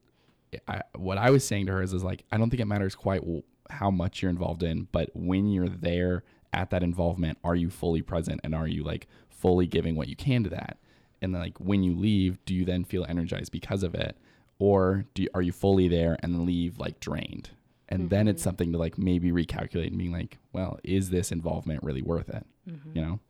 I, 0.68 0.82
what 0.96 1.18
I 1.18 1.30
was 1.30 1.46
saying 1.46 1.66
to 1.66 1.72
her 1.72 1.82
is, 1.82 1.92
is 1.92 2.04
like, 2.04 2.24
I 2.32 2.36
don't 2.36 2.50
think 2.50 2.60
it 2.60 2.66
matters 2.66 2.94
quite 2.94 3.22
how 3.70 3.90
much 3.90 4.22
you're 4.22 4.30
involved 4.30 4.62
in, 4.62 4.88
but 4.92 5.10
when 5.14 5.50
you're 5.50 5.68
there 5.68 6.25
at 6.52 6.70
that 6.70 6.82
involvement, 6.82 7.38
are 7.44 7.56
you 7.56 7.70
fully 7.70 8.02
present 8.02 8.40
and 8.44 8.54
are 8.54 8.68
you 8.68 8.84
like 8.84 9.06
fully 9.28 9.66
giving 9.66 9.96
what 9.96 10.08
you 10.08 10.16
can 10.16 10.44
to 10.44 10.50
that? 10.50 10.78
And 11.23 11.34
then, 11.34 11.40
like 11.40 11.58
when 11.58 11.82
you 11.82 11.94
leave, 11.94 12.44
do 12.44 12.54
you 12.54 12.64
then 12.64 12.84
feel 12.84 13.06
energized 13.08 13.52
because 13.52 13.82
of 13.82 13.94
it, 13.94 14.16
or 14.58 15.06
do 15.14 15.23
you, 15.23 15.28
are 15.34 15.42
you 15.42 15.52
fully 15.52 15.88
there 15.88 16.16
and 16.23 16.44
leave 16.44 16.78
like 16.78 17.00
drained? 17.00 17.50
And 17.88 18.11
then 18.11 18.28
it's 18.28 18.40
mm-hmm. 18.40 18.49
something 18.49 18.73
to 18.73 18.78
like 18.78 18.99
maybe 18.99 19.30
recalculate 19.30 19.88
and 19.88 19.99
being 19.99 20.12
like, 20.12 20.38
well, 20.52 20.78
is 20.82 21.11
this 21.11 21.30
involvement 21.30 21.82
really 21.82 22.02
worth 22.02 22.28
it? 22.28 22.44
Mm-hmm. 22.68 22.90
You 22.96 23.04
know? 23.04 23.20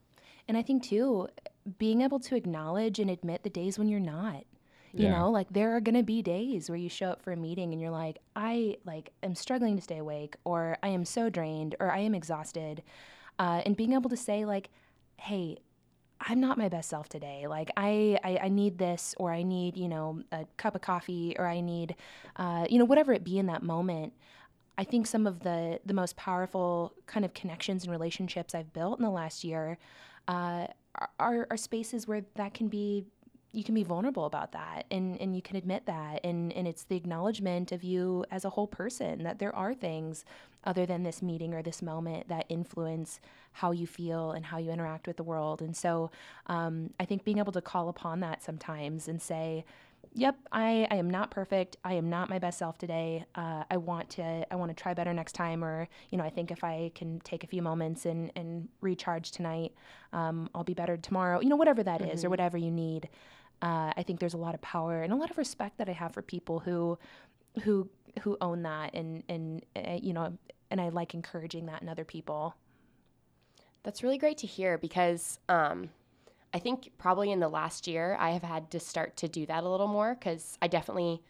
And 0.48 0.56
I 0.56 0.62
think 0.62 0.84
too, 0.84 1.28
being 1.78 2.02
able 2.02 2.20
to 2.20 2.36
acknowledge 2.36 2.98
and 2.98 3.10
admit 3.10 3.42
the 3.42 3.50
days 3.50 3.78
when 3.78 3.88
you're 3.88 4.00
not. 4.00 4.44
You 4.96 5.04
Yeah. 5.04 5.18
know, 5.18 5.30
like 5.30 5.52
there 5.52 5.74
are 5.74 5.80
going 5.80 5.96
to 5.96 6.04
be 6.04 6.22
days 6.22 6.68
where 6.70 6.78
you 6.78 6.88
show 6.88 7.08
up 7.08 7.22
for 7.22 7.32
a 7.32 7.36
meeting 7.36 7.72
and 7.72 7.80
you're 7.80 7.90
like, 7.90 8.18
I 8.36 8.76
like 8.84 9.10
am 9.22 9.34
struggling 9.34 9.76
to 9.76 9.82
stay 9.82 9.98
awake 9.98 10.36
or 10.44 10.78
I 10.82 10.88
am 10.88 11.04
so 11.04 11.28
drained 11.30 11.74
or 11.80 11.90
I 11.90 11.98
am 11.98 12.14
exhausted. 12.14 12.82
Uh, 13.38 13.62
and 13.66 13.76
being 13.76 13.92
able 13.92 14.10
to 14.10 14.16
say 14.16 14.44
like, 14.44 14.70
hey, 15.16 15.58
I'm 16.20 16.40
not 16.40 16.58
my 16.58 16.68
best 16.68 16.88
self 16.88 17.08
today. 17.08 17.46
Like 17.48 17.70
I, 17.76 18.18
I, 18.22 18.38
I 18.44 18.48
need 18.48 18.78
this, 18.78 19.14
or 19.18 19.32
I 19.32 19.42
need, 19.42 19.76
you 19.76 19.88
know, 19.88 20.22
a 20.32 20.46
cup 20.56 20.74
of 20.74 20.80
coffee, 20.80 21.34
or 21.38 21.46
I 21.46 21.60
need, 21.60 21.96
uh, 22.36 22.66
you 22.70 22.78
know, 22.78 22.84
whatever 22.84 23.12
it 23.12 23.24
be 23.24 23.38
in 23.38 23.46
that 23.46 23.62
moment. 23.62 24.12
I 24.78 24.84
think 24.84 25.06
some 25.06 25.26
of 25.26 25.40
the 25.40 25.80
the 25.84 25.94
most 25.94 26.16
powerful 26.16 26.94
kind 27.06 27.24
of 27.24 27.34
connections 27.34 27.84
and 27.84 27.92
relationships 27.92 28.54
I've 28.54 28.72
built 28.72 28.98
in 28.98 29.04
the 29.04 29.10
last 29.10 29.44
year 29.44 29.78
uh, 30.28 30.68
are, 31.18 31.46
are 31.50 31.56
spaces 31.56 32.06
where 32.06 32.24
that 32.36 32.54
can 32.54 32.68
be 32.68 33.04
you 33.54 33.62
can 33.62 33.74
be 33.74 33.84
vulnerable 33.84 34.24
about 34.24 34.52
that 34.52 34.84
and, 34.90 35.20
and 35.20 35.34
you 35.36 35.42
can 35.42 35.56
admit 35.56 35.86
that. 35.86 36.20
And, 36.24 36.52
and 36.52 36.66
it's 36.66 36.84
the 36.84 36.96
acknowledgement 36.96 37.72
of 37.72 37.84
you 37.84 38.24
as 38.30 38.44
a 38.44 38.50
whole 38.50 38.66
person 38.66 39.22
that 39.22 39.38
there 39.38 39.54
are 39.54 39.74
things 39.74 40.24
other 40.64 40.86
than 40.86 41.02
this 41.02 41.22
meeting 41.22 41.54
or 41.54 41.62
this 41.62 41.80
moment 41.80 42.28
that 42.28 42.46
influence 42.48 43.20
how 43.52 43.70
you 43.70 43.86
feel 43.86 44.32
and 44.32 44.44
how 44.46 44.58
you 44.58 44.70
interact 44.70 45.06
with 45.06 45.16
the 45.16 45.22
world. 45.22 45.62
And 45.62 45.76
so 45.76 46.10
um, 46.46 46.90
i 46.98 47.04
think 47.04 47.24
being 47.24 47.38
able 47.38 47.52
to 47.52 47.60
call 47.60 47.88
upon 47.88 48.20
that 48.20 48.42
sometimes 48.42 49.08
and 49.08 49.20
say 49.20 49.64
yep 50.12 50.36
I, 50.52 50.86
I 50.90 50.96
am 50.96 51.10
not 51.10 51.30
perfect. 51.30 51.76
I 51.84 51.94
am 51.94 52.08
not 52.08 52.30
my 52.30 52.38
best 52.38 52.58
self 52.58 52.78
today. 52.78 53.24
Uh, 53.34 53.64
i 53.70 53.76
want 53.76 54.10
to 54.10 54.46
i 54.52 54.56
want 54.56 54.74
to 54.74 54.80
try 54.80 54.94
better 54.94 55.12
next 55.12 55.32
time 55.32 55.64
or 55.64 55.88
you 56.10 56.18
know 56.18 56.24
i 56.24 56.30
think 56.30 56.50
if 56.50 56.62
i 56.62 56.90
can 56.94 57.20
take 57.20 57.44
a 57.44 57.46
few 57.46 57.62
moments 57.62 58.06
and, 58.06 58.30
and 58.36 58.68
recharge 58.80 59.30
tonight 59.30 59.72
um, 60.12 60.48
i'll 60.54 60.64
be 60.64 60.74
better 60.74 60.96
tomorrow. 60.96 61.40
You 61.40 61.48
know 61.48 61.56
whatever 61.56 61.82
that 61.82 62.02
is 62.02 62.24
or 62.24 62.30
whatever 62.30 62.56
you 62.56 62.70
need 62.70 63.08
uh, 63.62 63.92
i 63.96 64.02
think 64.06 64.20
there's 64.20 64.34
a 64.34 64.38
lot 64.38 64.54
of 64.54 64.60
power 64.60 65.02
and 65.02 65.12
a 65.12 65.16
lot 65.16 65.30
of 65.30 65.38
respect 65.38 65.78
that 65.78 65.88
i 65.88 65.92
have 65.92 66.12
for 66.12 66.22
people 66.22 66.60
who 66.60 66.98
who 67.62 67.88
who 68.22 68.36
own 68.40 68.62
that 68.62 68.94
and 68.94 69.22
and 69.28 69.64
uh, 69.76 69.98
you 70.00 70.12
know 70.12 70.32
and 70.70 70.80
I 70.80 70.88
like 70.88 71.14
encouraging 71.14 71.66
that 71.66 71.82
in 71.82 71.88
other 71.88 72.04
people. 72.04 72.56
That's 73.84 74.02
really 74.02 74.18
great 74.18 74.38
to 74.38 74.46
hear 74.48 74.76
because 74.76 75.38
um, 75.48 75.90
I 76.52 76.58
think 76.58 76.90
probably 76.98 77.30
in 77.30 77.38
the 77.38 77.48
last 77.48 77.86
year 77.86 78.16
I 78.18 78.30
have 78.30 78.42
had 78.42 78.72
to 78.72 78.80
start 78.80 79.16
to 79.18 79.28
do 79.28 79.46
that 79.46 79.62
a 79.62 79.68
little 79.68 79.86
more 79.86 80.14
because 80.14 80.58
I 80.60 80.66
definitely 80.66 81.22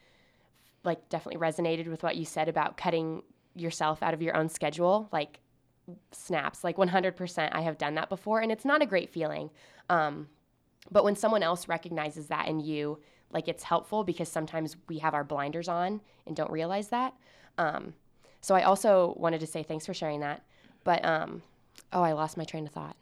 like 0.83 1.09
definitely 1.11 1.41
resonated 1.41 1.89
with 1.89 2.03
what 2.03 2.17
you 2.17 2.25
said 2.25 2.49
about 2.49 2.79
cutting 2.79 3.23
yourself 3.55 4.03
out 4.03 4.15
of 4.15 4.23
your 4.23 4.37
own 4.37 4.49
schedule 4.49 5.09
like 5.13 5.41
snaps 6.13 6.65
like 6.65 6.77
100% 6.77 7.49
I 7.53 7.61
have 7.61 7.79
done 7.79 7.95
that 7.97 8.09
before 8.09 8.41
and 8.41 8.51
it's 8.51 8.65
not 8.65 8.83
a 8.83 8.87
great 8.87 9.11
feeling 9.11 9.51
um, 9.89 10.29
but 10.91 11.05
when 11.05 11.17
someone 11.17 11.43
else 11.43 11.69
recognizes 11.69 12.27
that 12.29 12.49
in 12.49 12.61
you 12.61 12.99
like 13.31 13.49
it's 13.49 13.65
helpful 13.65 14.05
because 14.05 14.29
sometimes 14.29 14.77
we 14.89 14.99
have 14.99 15.15
our 15.15 15.25
blinders 15.25 15.69
on 15.69 16.01
and 16.27 16.37
don't 16.37 16.51
realize 16.51 16.89
that 16.89 17.15
um, 17.59 17.95
so 18.41 18.55
I 18.55 18.63
also 18.63 19.15
wanted 19.17 19.41
to 19.41 19.47
say 19.47 19.63
thanks 19.63 19.87
for 19.87 19.95
sharing 19.95 20.21
that 20.21 20.45
but 20.85 21.05
um, 21.05 21.43
oh 21.93 22.03
I 22.03 22.13
lost 22.13 22.37
my 22.37 22.45
train 22.45 22.67
of 22.67 22.73
thought 22.73 22.97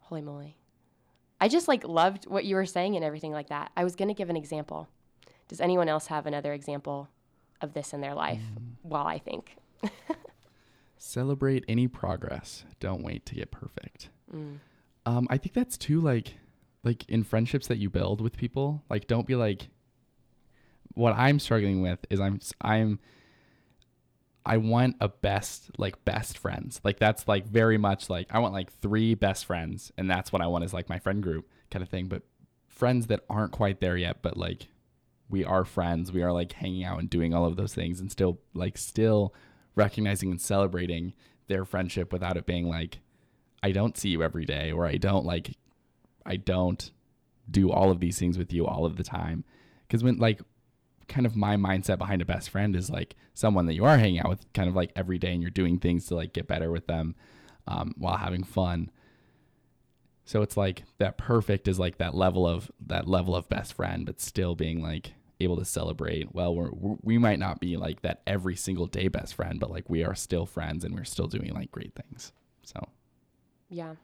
holy 0.00 0.22
moly 0.22 0.56
I 1.40 1.48
just 1.48 1.68
like 1.68 1.84
loved 1.86 2.26
what 2.26 2.44
you 2.44 2.56
were 2.56 2.66
saying 2.66 2.96
and 2.96 3.04
everything 3.04 3.32
like 3.32 3.48
that. 3.48 3.70
I 3.76 3.84
was 3.84 3.94
going 3.94 4.08
to 4.08 4.14
give 4.14 4.28
an 4.30 4.36
example. 4.36 4.88
Does 5.46 5.60
anyone 5.60 5.88
else 5.88 6.08
have 6.08 6.26
another 6.26 6.52
example 6.52 7.08
of 7.60 7.74
this 7.74 7.92
in 7.92 8.00
their 8.00 8.14
life 8.14 8.40
while 8.82 9.06
I 9.06 9.18
think? 9.18 9.56
Celebrate 10.98 11.64
any 11.68 11.86
progress. 11.86 12.64
Don't 12.80 13.02
wait 13.02 13.24
to 13.26 13.36
get 13.36 13.50
perfect. 13.50 14.08
Um, 15.06 15.26
I 15.30 15.38
think 15.38 15.54
that's 15.54 15.78
too 15.78 16.00
like, 16.00 16.34
like 16.84 17.08
in 17.08 17.24
friendships 17.24 17.66
that 17.68 17.78
you 17.78 17.90
build 17.90 18.20
with 18.20 18.36
people. 18.36 18.82
Like, 18.88 19.06
don't 19.06 19.26
be 19.26 19.34
like. 19.34 19.68
What 20.94 21.12
I'm 21.16 21.38
struggling 21.38 21.80
with 21.80 22.04
is 22.10 22.18
I'm 22.18 22.40
I'm 22.60 22.98
I 24.48 24.56
want 24.56 24.96
a 25.00 25.08
best 25.08 25.70
like 25.78 26.04
best 26.06 26.38
friends. 26.38 26.80
Like 26.82 26.98
that's 26.98 27.28
like 27.28 27.46
very 27.46 27.76
much 27.76 28.08
like 28.08 28.28
I 28.30 28.38
want 28.38 28.54
like 28.54 28.72
three 28.80 29.14
best 29.14 29.44
friends, 29.44 29.92
and 29.98 30.10
that's 30.10 30.32
what 30.32 30.40
I 30.40 30.46
want 30.46 30.64
is 30.64 30.72
like 30.72 30.88
my 30.88 30.98
friend 30.98 31.22
group 31.22 31.48
kind 31.70 31.82
of 31.82 31.90
thing. 31.90 32.08
But 32.08 32.22
friends 32.66 33.08
that 33.08 33.20
aren't 33.28 33.52
quite 33.52 33.80
there 33.80 33.96
yet, 33.96 34.22
but 34.22 34.38
like 34.38 34.68
we 35.28 35.44
are 35.44 35.66
friends. 35.66 36.10
We 36.12 36.22
are 36.22 36.32
like 36.32 36.54
hanging 36.54 36.82
out 36.82 36.98
and 36.98 37.10
doing 37.10 37.34
all 37.34 37.44
of 37.44 37.56
those 37.56 37.74
things, 37.74 38.00
and 38.00 38.10
still 38.10 38.38
like 38.54 38.78
still 38.78 39.34
recognizing 39.74 40.30
and 40.30 40.40
celebrating 40.40 41.12
their 41.48 41.66
friendship 41.66 42.10
without 42.10 42.38
it 42.38 42.46
being 42.46 42.68
like 42.68 43.00
I 43.62 43.72
don't 43.72 43.98
see 43.98 44.08
you 44.08 44.22
every 44.22 44.46
day 44.46 44.72
or 44.72 44.86
I 44.86 44.96
don't 44.96 45.26
like 45.26 45.56
I 46.28 46.36
don't 46.36 46.90
do 47.50 47.72
all 47.72 47.90
of 47.90 48.00
these 48.00 48.18
things 48.18 48.38
with 48.38 48.52
you 48.52 48.66
all 48.66 48.84
of 48.84 48.96
the 48.96 49.02
time. 49.02 49.44
Cuz 49.88 50.04
when 50.04 50.18
like 50.18 50.40
kind 51.08 51.26
of 51.26 51.34
my 51.34 51.56
mindset 51.56 51.98
behind 51.98 52.22
a 52.22 52.24
best 52.24 52.50
friend 52.50 52.76
is 52.76 52.90
like 52.90 53.16
someone 53.34 53.66
that 53.66 53.74
you 53.74 53.84
are 53.84 53.98
hanging 53.98 54.20
out 54.20 54.28
with 54.28 54.52
kind 54.52 54.68
of 54.68 54.76
like 54.76 54.92
every 54.94 55.18
day 55.18 55.32
and 55.32 55.42
you're 55.42 55.50
doing 55.50 55.78
things 55.78 56.06
to 56.06 56.14
like 56.14 56.32
get 56.32 56.46
better 56.46 56.70
with 56.70 56.86
them 56.86 57.14
um, 57.66 57.94
while 57.96 58.18
having 58.18 58.44
fun. 58.44 58.90
So 60.24 60.42
it's 60.42 60.56
like 60.56 60.84
that 60.98 61.16
perfect 61.16 61.66
is 61.68 61.78
like 61.78 61.96
that 61.98 62.14
level 62.14 62.46
of 62.46 62.70
that 62.86 63.08
level 63.08 63.34
of 63.34 63.48
best 63.48 63.72
friend, 63.72 64.04
but 64.04 64.20
still 64.20 64.54
being 64.54 64.82
like 64.82 65.14
able 65.40 65.56
to 65.56 65.64
celebrate. 65.64 66.34
Well, 66.34 66.54
we're 66.54 66.70
we 67.02 67.16
might 67.16 67.38
not 67.38 67.60
be 67.60 67.76
like 67.78 68.02
that 68.02 68.20
every 68.26 68.56
single 68.56 68.86
day 68.86 69.08
best 69.08 69.34
friend, 69.34 69.58
but 69.58 69.70
like 69.70 69.88
we 69.88 70.04
are 70.04 70.14
still 70.14 70.44
friends 70.44 70.84
and 70.84 70.94
we're 70.94 71.04
still 71.04 71.28
doing 71.28 71.54
like 71.54 71.72
great 71.72 71.94
things. 71.94 72.32
So 72.62 72.88
Yeah. 73.70 73.94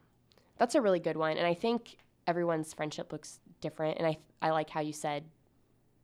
That's 0.57 0.75
a 0.75 0.81
really 0.81 1.01
good 1.01 1.17
one. 1.17 1.37
And 1.37 1.47
I 1.47 1.55
think 1.55 1.99
everyone's 2.27 2.73
friendship 2.73 3.13
looks 3.13 3.41
different. 3.61 3.99
And 3.99 4.07
I, 4.07 4.19
I 4.43 4.51
like 4.51 4.71
how 4.71 4.81
you 4.81 4.93
said, 4.93 5.25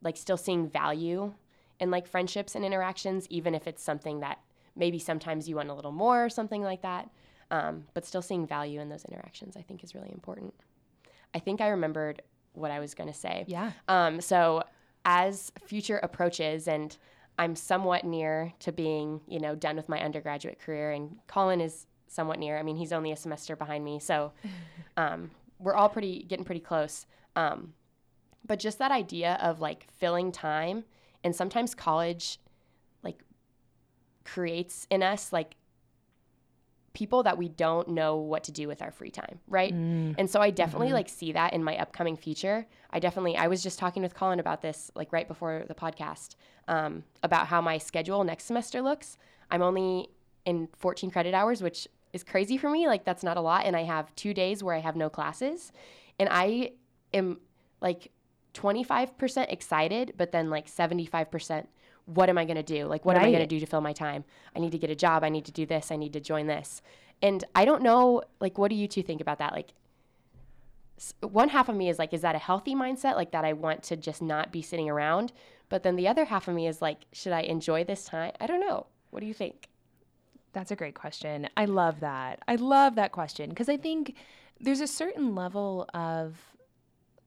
like, 0.02 0.16
still 0.16 0.36
seeing 0.36 0.68
value 0.68 1.34
in 1.80 1.90
like 1.90 2.06
friendships 2.06 2.54
and 2.54 2.64
interactions, 2.64 3.26
even 3.30 3.54
if 3.54 3.66
it's 3.66 3.82
something 3.82 4.20
that 4.20 4.38
maybe 4.76 4.98
sometimes 4.98 5.48
you 5.48 5.56
want 5.56 5.70
a 5.70 5.74
little 5.74 5.92
more 5.92 6.24
or 6.24 6.28
something 6.28 6.62
like 6.62 6.82
that. 6.82 7.10
Um, 7.50 7.84
but 7.94 8.06
still 8.06 8.22
seeing 8.22 8.46
value 8.46 8.80
in 8.80 8.88
those 8.88 9.04
interactions, 9.04 9.56
I 9.56 9.62
think, 9.62 9.82
is 9.82 9.94
really 9.94 10.10
important. 10.12 10.54
I 11.34 11.40
think 11.40 11.60
I 11.60 11.68
remembered 11.68 12.22
what 12.52 12.70
I 12.70 12.78
was 12.78 12.94
going 12.94 13.08
to 13.08 13.18
say. 13.18 13.44
Yeah. 13.48 13.72
Um, 13.88 14.20
so 14.20 14.62
as 15.04 15.50
future 15.64 15.98
approaches 16.02 16.68
and 16.68 16.96
I'm 17.38 17.56
somewhat 17.56 18.04
near 18.04 18.52
to 18.60 18.70
being, 18.70 19.20
you 19.26 19.40
know, 19.40 19.54
done 19.54 19.76
with 19.76 19.88
my 19.88 20.00
undergraduate 20.00 20.60
career 20.60 20.92
and 20.92 21.16
Collin 21.26 21.60
is 21.60 21.86
somewhat 22.06 22.38
near. 22.38 22.58
I 22.58 22.62
mean, 22.62 22.76
he's 22.76 22.92
only 22.92 23.12
a 23.12 23.16
semester 23.16 23.56
behind 23.56 23.84
me. 23.84 23.98
So 23.98 24.32
um, 24.96 25.30
we're 25.60 25.74
all 25.74 25.88
pretty 25.88 26.24
getting 26.24 26.44
pretty 26.44 26.60
close. 26.60 27.06
Um, 27.36 27.74
but 28.46 28.58
just 28.58 28.78
that 28.78 28.90
idea 28.90 29.38
of 29.40 29.60
like 29.60 29.86
filling 29.98 30.32
time 30.32 30.84
and 31.22 31.36
sometimes 31.36 31.74
college 31.74 32.38
like 33.02 33.22
creates 34.24 34.86
in 34.90 35.02
us 35.02 35.32
like 35.32 35.56
people 36.92 37.22
that 37.22 37.38
we 37.38 37.48
don't 37.48 37.88
know 37.88 38.16
what 38.16 38.42
to 38.44 38.52
do 38.52 38.66
with 38.66 38.82
our 38.82 38.90
free 38.90 39.10
time, 39.10 39.38
right? 39.46 39.72
And 40.18 40.28
so 40.28 40.40
I 40.40 40.50
definitely 40.50 40.92
like 40.92 41.08
see 41.08 41.32
that 41.32 41.52
in 41.52 41.62
my 41.62 41.76
upcoming 41.78 42.16
future. 42.16 42.66
I 42.90 42.98
definitely 42.98 43.36
I 43.36 43.46
was 43.46 43.62
just 43.62 43.78
talking 43.78 44.02
with 44.02 44.14
Collin 44.14 44.40
about 44.40 44.60
this 44.60 44.90
like 44.94 45.12
right 45.12 45.28
before 45.28 45.64
the 45.68 45.74
podcast 45.74 46.34
um, 46.66 47.04
about 47.22 47.46
how 47.46 47.60
my 47.60 47.78
schedule 47.78 48.24
next 48.24 48.44
semester 48.44 48.82
looks. 48.82 49.18
I'm 49.50 49.62
only 49.62 50.08
in 50.44 50.68
14 50.76 51.10
credit 51.10 51.34
hours, 51.34 51.62
which 51.62 51.86
is 52.12 52.24
crazy 52.24 52.56
for 52.56 52.70
me. 52.70 52.86
Like 52.86 53.04
that's 53.04 53.22
not 53.22 53.36
a 53.36 53.40
lot, 53.40 53.66
and 53.66 53.76
I 53.76 53.84
have 53.84 54.14
two 54.16 54.34
days 54.34 54.62
where 54.62 54.74
I 54.74 54.80
have 54.80 54.96
no 54.96 55.10
classes, 55.10 55.72
and 56.18 56.28
I 56.30 56.72
am 57.12 57.38
like 57.80 58.10
25% 58.54 59.52
excited, 59.52 60.14
but 60.16 60.32
then 60.32 60.50
like 60.50 60.66
75% 60.66 61.66
what 62.14 62.28
am 62.28 62.38
I 62.38 62.44
going 62.44 62.56
to 62.56 62.62
do? 62.62 62.86
Like, 62.86 63.04
what 63.04 63.16
am 63.16 63.22
I 63.22 63.30
going 63.30 63.42
to 63.42 63.46
do 63.46 63.60
to 63.60 63.66
fill 63.66 63.80
my 63.80 63.92
time? 63.92 64.24
I 64.56 64.58
need 64.58 64.72
to 64.72 64.78
get 64.78 64.90
a 64.90 64.96
job. 64.96 65.22
I 65.22 65.28
need 65.28 65.44
to 65.44 65.52
do 65.52 65.64
this. 65.64 65.92
I 65.92 65.96
need 65.96 66.12
to 66.14 66.20
join 66.20 66.48
this. 66.48 66.82
And 67.22 67.44
I 67.54 67.64
don't 67.64 67.82
know, 67.82 68.22
like, 68.40 68.58
what 68.58 68.68
do 68.68 68.74
you 68.74 68.88
two 68.88 69.02
think 69.02 69.20
about 69.20 69.38
that? 69.38 69.52
Like, 69.52 69.74
one 71.20 71.50
half 71.50 71.68
of 71.68 71.76
me 71.76 71.88
is 71.88 71.98
like, 71.98 72.12
is 72.12 72.22
that 72.22 72.34
a 72.34 72.38
healthy 72.38 72.74
mindset? 72.74 73.14
Like, 73.14 73.30
that 73.30 73.44
I 73.44 73.52
want 73.52 73.84
to 73.84 73.96
just 73.96 74.22
not 74.22 74.50
be 74.50 74.60
sitting 74.60 74.90
around. 74.90 75.32
But 75.68 75.84
then 75.84 75.94
the 75.94 76.08
other 76.08 76.24
half 76.24 76.48
of 76.48 76.54
me 76.54 76.66
is 76.66 76.82
like, 76.82 77.04
should 77.12 77.32
I 77.32 77.42
enjoy 77.42 77.84
this 77.84 78.04
time? 78.04 78.32
I 78.40 78.46
don't 78.46 78.60
know. 78.60 78.86
What 79.10 79.20
do 79.20 79.26
you 79.26 79.34
think? 79.34 79.68
That's 80.52 80.70
a 80.70 80.76
great 80.76 80.94
question. 80.94 81.48
I 81.56 81.64
love 81.66 82.00
that. 82.00 82.40
I 82.48 82.56
love 82.56 82.96
that 82.96 83.12
question 83.12 83.50
because 83.50 83.68
I 83.68 83.76
think 83.76 84.14
there's 84.60 84.80
a 84.80 84.86
certain 84.86 85.34
level 85.34 85.88
of 85.94 86.36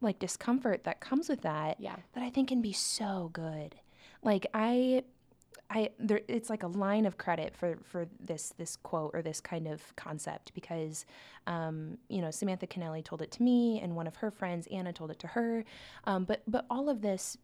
like 0.01 0.20
discomfort 0.20 0.84
that 0.84 1.00
comes 1.00 1.30
with 1.30 1.42
that 1.42 1.80
Yeah. 1.80 1.96
that 2.13 2.24
I 2.24 2.30
think 2.30 2.50
can 2.50 2.62
be 2.62 2.74
so 2.74 3.30
good. 3.34 3.75
Like 4.22 4.46
I 4.53 5.03
I 5.70 5.89
there 5.98 6.22
it's 6.27 6.50
like 6.50 6.63
a 6.63 6.68
line 6.68 7.06
of 7.06 7.18
credit 7.18 7.56
for 7.56 7.77
for 7.84 8.08
this 8.20 8.53
this 8.58 8.75
quote 8.75 9.12
or 9.13 9.22
this 9.22 9.39
kind 9.39 9.68
of 9.68 9.96
concept 9.96 10.53
because 10.53 11.06
um, 11.48 11.98
you 12.10 12.22
know 12.22 12.32
Samantha 12.32 12.68
Kennelly 12.68 13.03
told 13.03 13.22
it 13.22 13.32
to 13.32 13.44
me 13.44 13.80
and 13.82 13.96
one 13.96 14.06
of 14.06 14.18
her 14.18 14.30
friends 14.30 14.68
Anna 14.72 14.92
told 14.94 15.10
it 15.12 15.20
to 15.20 15.27
her 15.27 15.63
um, 16.03 16.25
but 16.25 16.44
but 16.48 16.65
all 16.70 16.89
of 16.89 17.01
this 17.01 17.38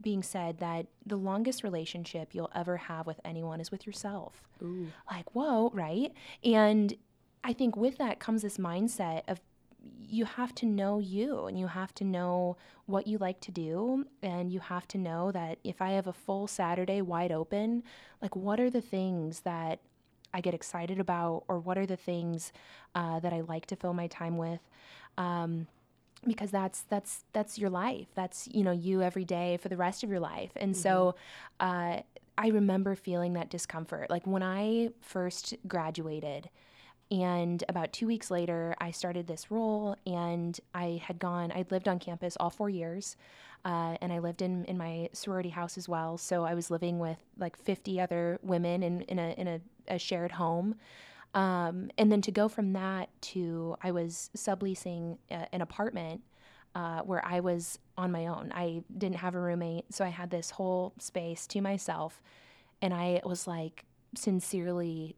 being 0.00 0.22
said 0.22 0.58
that 0.58 0.86
the 1.06 1.16
longest 1.16 1.62
relationship 1.62 2.34
you'll 2.34 2.50
ever 2.54 2.76
have 2.76 3.06
with 3.06 3.20
anyone 3.24 3.60
is 3.60 3.70
with 3.70 3.86
yourself. 3.86 4.48
Ooh. 4.62 4.88
like 5.10 5.34
whoa 5.34 5.70
right? 5.74 6.12
And 6.42 6.94
i 7.42 7.52
think 7.52 7.76
with 7.76 7.98
that 7.98 8.18
comes 8.18 8.42
this 8.42 8.56
mindset 8.56 9.22
of 9.28 9.40
you 10.06 10.24
have 10.24 10.54
to 10.54 10.64
know 10.66 10.98
you 10.98 11.44
and 11.46 11.58
you 11.58 11.66
have 11.66 11.94
to 11.94 12.04
know 12.04 12.56
what 12.86 13.06
you 13.06 13.18
like 13.18 13.40
to 13.40 13.50
do 13.50 14.06
and 14.22 14.50
you 14.50 14.60
have 14.60 14.88
to 14.88 14.96
know 14.96 15.30
that 15.30 15.58
if 15.62 15.82
i 15.82 15.90
have 15.90 16.06
a 16.06 16.12
full 16.12 16.46
saturday 16.46 17.02
wide 17.02 17.30
open 17.30 17.82
like 18.22 18.34
what 18.34 18.58
are 18.58 18.70
the 18.70 18.80
things 18.80 19.40
that 19.40 19.80
i 20.32 20.40
get 20.40 20.54
excited 20.54 20.98
about 20.98 21.44
or 21.48 21.58
what 21.58 21.76
are 21.76 21.86
the 21.86 21.96
things 21.96 22.52
uh, 22.94 23.20
that 23.20 23.32
i 23.32 23.40
like 23.42 23.66
to 23.66 23.76
fill 23.76 23.92
my 23.92 24.06
time 24.06 24.36
with? 24.38 24.60
Um, 25.18 25.66
because 26.26 26.50
that's 26.50 26.82
that's 26.82 27.24
that's 27.32 27.58
your 27.58 27.70
life. 27.70 28.08
That's 28.14 28.48
you 28.52 28.62
know 28.62 28.72
you 28.72 29.02
every 29.02 29.24
day 29.24 29.56
for 29.58 29.68
the 29.68 29.76
rest 29.76 30.02
of 30.02 30.10
your 30.10 30.20
life. 30.20 30.52
And 30.56 30.76
so 30.76 31.14
uh, 31.60 32.00
i 32.36 32.48
remember 32.48 32.94
feeling 32.94 33.34
that 33.34 33.50
discomfort. 33.50 34.10
Like 34.10 34.26
when 34.26 34.42
i 34.42 34.90
first 35.00 35.54
graduated 35.68 36.50
and 37.10 37.62
about 37.68 37.92
two 37.92 38.06
weeks 38.06 38.30
later 38.30 38.74
i 38.80 38.90
started 38.90 39.26
this 39.26 39.50
role 39.50 39.94
and 40.06 40.58
i 40.74 41.00
had 41.04 41.18
gone 41.18 41.52
i'd 41.52 41.70
lived 41.70 41.86
on 41.86 41.98
campus 41.98 42.34
all 42.40 42.48
four 42.48 42.70
years 42.70 43.16
uh, 43.66 43.94
and 44.00 44.10
i 44.10 44.18
lived 44.18 44.40
in, 44.40 44.64
in 44.64 44.78
my 44.78 45.08
sorority 45.12 45.50
house 45.50 45.76
as 45.78 45.88
well. 45.88 46.18
So 46.18 46.44
i 46.44 46.54
was 46.54 46.70
living 46.70 46.98
with 46.98 47.18
like 47.38 47.56
50 47.56 48.00
other 48.00 48.38
women 48.42 48.82
in, 48.82 49.02
in, 49.02 49.18
a, 49.18 49.30
in 49.32 49.48
a, 49.48 49.60
a 49.88 49.98
shared 49.98 50.32
home 50.32 50.76
um, 51.34 51.90
and 51.98 52.10
then 52.10 52.22
to 52.22 52.32
go 52.32 52.48
from 52.48 52.72
that 52.72 53.10
to 53.22 53.76
I 53.82 53.90
was 53.90 54.30
subleasing 54.36 55.18
uh, 55.30 55.46
an 55.52 55.60
apartment 55.60 56.22
uh, 56.74 57.00
where 57.00 57.24
I 57.24 57.40
was 57.40 57.78
on 57.96 58.10
my 58.12 58.26
own. 58.26 58.52
I 58.54 58.82
didn't 58.96 59.16
have 59.16 59.34
a 59.34 59.40
roommate, 59.40 59.92
so 59.92 60.04
I 60.04 60.08
had 60.08 60.30
this 60.30 60.50
whole 60.50 60.92
space 60.98 61.46
to 61.48 61.60
myself, 61.60 62.22
and 62.80 62.94
I 62.94 63.20
was 63.24 63.46
like 63.46 63.84
sincerely 64.16 65.16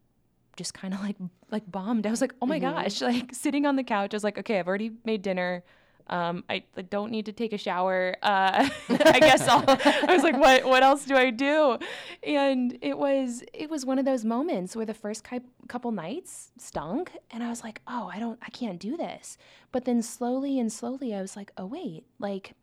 just 0.56 0.72
kind 0.72 0.94
of 0.94 1.00
like 1.00 1.16
like 1.50 1.70
bombed. 1.70 2.06
I 2.06 2.10
was 2.10 2.20
like, 2.20 2.34
oh 2.40 2.46
my 2.46 2.58
gosh, 2.58 3.00
like 3.02 3.34
sitting 3.34 3.66
on 3.66 3.76
the 3.76 3.84
couch. 3.84 4.14
I 4.14 4.16
was 4.16 4.24
like, 4.24 4.38
okay, 4.38 4.58
I've 4.58 4.68
already 4.68 4.92
made 5.04 5.22
dinner. 5.22 5.62
Um, 6.08 6.44
I, 6.48 6.62
I 6.76 6.82
don't 6.82 7.10
need 7.10 7.26
to 7.26 7.32
take 7.32 7.52
a 7.52 7.58
shower. 7.58 8.16
Uh, 8.22 8.68
I 8.88 9.20
guess 9.20 9.46
I'll, 9.48 9.64
I 9.66 10.14
was 10.14 10.22
like, 10.22 10.36
what, 10.36 10.64
what 10.64 10.82
else 10.82 11.04
do 11.04 11.16
I 11.16 11.30
do? 11.30 11.78
And 12.22 12.78
it 12.80 12.96
was, 12.96 13.42
it 13.52 13.70
was 13.70 13.84
one 13.84 13.98
of 13.98 14.04
those 14.04 14.24
moments 14.24 14.76
where 14.76 14.86
the 14.86 14.94
first 14.94 15.28
ki- 15.28 15.40
couple 15.68 15.90
nights 15.92 16.52
stunk 16.58 17.12
and 17.30 17.42
I 17.42 17.48
was 17.48 17.62
like, 17.62 17.80
oh, 17.86 18.10
I 18.12 18.18
don't, 18.18 18.38
I 18.42 18.50
can't 18.50 18.78
do 18.78 18.96
this. 18.96 19.36
But 19.72 19.84
then 19.84 20.02
slowly 20.02 20.58
and 20.58 20.72
slowly 20.72 21.14
I 21.14 21.20
was 21.20 21.36
like, 21.36 21.52
oh, 21.56 21.66
wait, 21.66 22.04
like, 22.18 22.54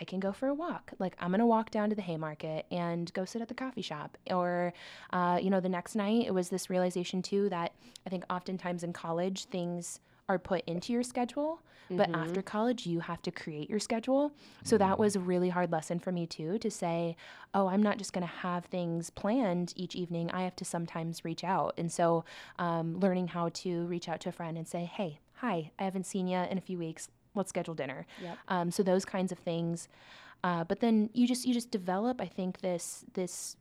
I 0.00 0.04
can 0.04 0.20
go 0.20 0.32
for 0.32 0.48
a 0.48 0.54
walk. 0.54 0.92
Like 0.98 1.14
I'm 1.18 1.30
gonna 1.30 1.46
walk 1.46 1.70
down 1.70 1.90
to 1.90 1.94
the 1.94 2.02
Haymarket 2.02 2.66
and 2.70 3.12
go 3.12 3.24
sit 3.24 3.42
at 3.42 3.48
the 3.48 3.54
coffee 3.54 3.82
shop. 3.82 4.16
Or, 4.30 4.72
uh, 5.12 5.38
you 5.40 5.50
know, 5.50 5.60
the 5.60 5.68
next 5.68 5.94
night 5.94 6.26
it 6.26 6.34
was 6.34 6.48
this 6.48 6.70
realization 6.70 7.20
too 7.20 7.48
that 7.50 7.72
I 8.06 8.10
think 8.10 8.24
oftentimes 8.30 8.82
in 8.82 8.92
college 8.92 9.44
things 9.46 10.00
are 10.32 10.38
put 10.38 10.62
into 10.66 10.92
your 10.92 11.02
schedule, 11.02 11.60
but 11.90 12.08
Mm-hmm. 12.08 12.14
after 12.22 12.42
college 12.42 12.86
you 12.86 13.00
have 13.00 13.20
to 13.22 13.30
create 13.30 13.68
your 13.68 13.78
schedule. 13.78 14.32
So 14.64 14.78
that 14.78 14.98
was 14.98 15.14
a 15.14 15.20
really 15.20 15.50
hard 15.50 15.70
lesson 15.70 15.98
for 15.98 16.10
me 16.10 16.26
too 16.26 16.58
to 16.58 16.70
say, 16.70 17.16
oh, 17.52 17.66
I'm 17.68 17.82
not 17.82 17.98
just 17.98 18.12
gonna 18.14 18.26
have 18.26 18.64
things 18.64 19.10
planned 19.10 19.74
each 19.76 19.94
evening. 19.94 20.30
I 20.30 20.42
have 20.42 20.56
to 20.56 20.64
sometimes 20.64 21.24
reach 21.24 21.44
out. 21.44 21.74
And 21.76 21.92
so, 21.92 22.24
um, 22.58 22.98
learning 22.98 23.28
how 23.28 23.50
to 23.62 23.84
reach 23.86 24.08
out 24.08 24.20
to 24.22 24.30
a 24.30 24.32
friend 24.32 24.56
and 24.56 24.66
say, 24.66 24.84
hey, 24.84 25.20
hi, 25.34 25.70
I 25.78 25.84
haven't 25.84 26.06
seen 26.06 26.26
you 26.28 26.38
in 26.38 26.56
a 26.56 26.62
few 26.62 26.78
weeks. 26.78 27.08
Let's 27.34 27.50
schedule 27.50 27.74
dinner. 27.74 28.06
Yep. 28.22 28.38
Um, 28.48 28.70
so 28.70 28.82
those 28.82 29.04
kinds 29.04 29.30
of 29.32 29.38
things. 29.38 29.88
Uh, 30.44 30.64
but 30.64 30.80
then 30.80 31.10
you 31.12 31.26
just 31.26 31.46
you 31.46 31.52
just 31.52 31.70
develop, 31.70 32.20
I 32.20 32.26
think 32.26 32.60
this 32.62 33.04
this 33.14 33.56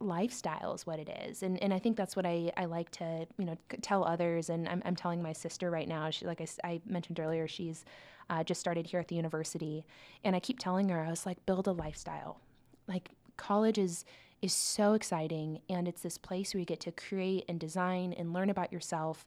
lifestyle 0.00 0.74
is 0.74 0.86
what 0.86 0.98
it 0.98 1.08
is, 1.28 1.42
and 1.42 1.62
and 1.62 1.72
I 1.72 1.78
think 1.78 1.96
that's 1.96 2.16
what 2.16 2.26
I, 2.26 2.50
I 2.56 2.64
like 2.64 2.90
to 2.92 3.26
you 3.38 3.44
know 3.44 3.56
tell 3.82 4.04
others. 4.04 4.50
And 4.50 4.68
I'm 4.68 4.82
I'm 4.84 4.96
telling 4.96 5.22
my 5.22 5.32
sister 5.32 5.70
right 5.70 5.88
now. 5.88 6.10
She 6.10 6.26
like 6.26 6.42
I 6.64 6.80
mentioned 6.86 7.20
earlier, 7.20 7.46
she's 7.46 7.84
uh, 8.28 8.44
just 8.44 8.60
started 8.60 8.86
here 8.86 9.00
at 9.00 9.08
the 9.08 9.16
university, 9.16 9.84
and 10.24 10.34
I 10.34 10.40
keep 10.40 10.58
telling 10.58 10.88
her 10.88 11.00
I 11.00 11.10
was 11.10 11.26
like 11.26 11.44
build 11.46 11.66
a 11.68 11.72
lifestyle, 11.72 12.40
like 12.88 13.10
college 13.36 13.78
is 13.78 14.04
is 14.42 14.52
so 14.52 14.94
exciting, 14.94 15.60
and 15.68 15.86
it's 15.86 16.02
this 16.02 16.18
place 16.18 16.54
where 16.54 16.60
you 16.60 16.66
get 16.66 16.80
to 16.80 16.92
create 16.92 17.44
and 17.48 17.60
design 17.60 18.12
and 18.14 18.32
learn 18.32 18.50
about 18.50 18.72
yourself. 18.72 19.26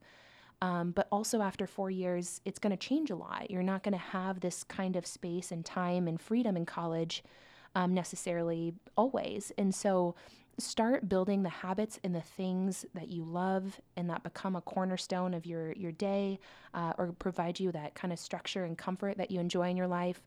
Um, 0.61 0.91
but 0.91 1.07
also, 1.11 1.41
after 1.41 1.67
four 1.67 1.91
years, 1.91 2.39
it's 2.45 2.57
going 2.57 2.71
to 2.71 2.77
change 2.77 3.11
a 3.11 3.15
lot. 3.15 3.51
You're 3.51 3.63
not 3.63 3.83
going 3.83 3.93
to 3.93 3.97
have 3.97 4.39
this 4.39 4.63
kind 4.63 4.95
of 4.95 5.05
space 5.05 5.51
and 5.51 5.65
time 5.65 6.07
and 6.07 6.19
freedom 6.19 6.55
in 6.55 6.65
college 6.65 7.21
um, 7.75 7.93
necessarily 7.93 8.73
always. 8.95 9.51
And 9.57 9.75
so, 9.75 10.15
start 10.59 11.09
building 11.09 11.43
the 11.43 11.49
habits 11.49 11.99
and 12.03 12.13
the 12.13 12.21
things 12.21 12.85
that 12.93 13.09
you 13.09 13.23
love 13.23 13.79
and 13.97 14.09
that 14.09 14.23
become 14.23 14.55
a 14.55 14.61
cornerstone 14.61 15.33
of 15.33 15.45
your, 15.45 15.73
your 15.73 15.91
day 15.91 16.39
uh, 16.73 16.93
or 16.97 17.11
provide 17.13 17.59
you 17.59 17.71
that 17.71 17.95
kind 17.95 18.13
of 18.13 18.19
structure 18.19 18.63
and 18.63 18.77
comfort 18.77 19.17
that 19.17 19.31
you 19.31 19.39
enjoy 19.39 19.69
in 19.69 19.77
your 19.77 19.87
life. 19.87 20.21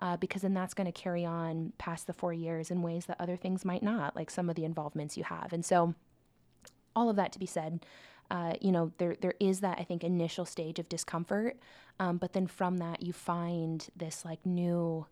Uh, 0.00 0.16
because 0.16 0.42
then 0.42 0.54
that's 0.54 0.74
going 0.74 0.86
to 0.86 0.92
carry 0.92 1.24
on 1.24 1.72
past 1.78 2.08
the 2.08 2.12
four 2.12 2.32
years 2.32 2.72
in 2.72 2.82
ways 2.82 3.06
that 3.06 3.20
other 3.20 3.36
things 3.36 3.64
might 3.64 3.84
not, 3.84 4.16
like 4.16 4.30
some 4.30 4.50
of 4.50 4.56
the 4.56 4.64
involvements 4.64 5.16
you 5.16 5.22
have. 5.22 5.52
And 5.52 5.64
so, 5.64 5.94
all 6.96 7.08
of 7.08 7.14
that 7.16 7.30
to 7.32 7.38
be 7.38 7.46
said, 7.46 7.86
uh, 8.30 8.54
you 8.60 8.72
know, 8.72 8.90
there 8.98 9.14
there 9.20 9.34
is 9.38 9.60
that 9.60 9.78
I 9.78 9.84
think 9.84 10.02
initial 10.02 10.44
stage 10.44 10.78
of 10.78 10.88
discomfort, 10.88 11.56
um, 12.00 12.16
but 12.16 12.32
then 12.32 12.48
from 12.48 12.78
that 12.78 13.02
you 13.02 13.12
find 13.12 13.86
this 13.94 14.24
like 14.24 14.44
new, 14.44 15.06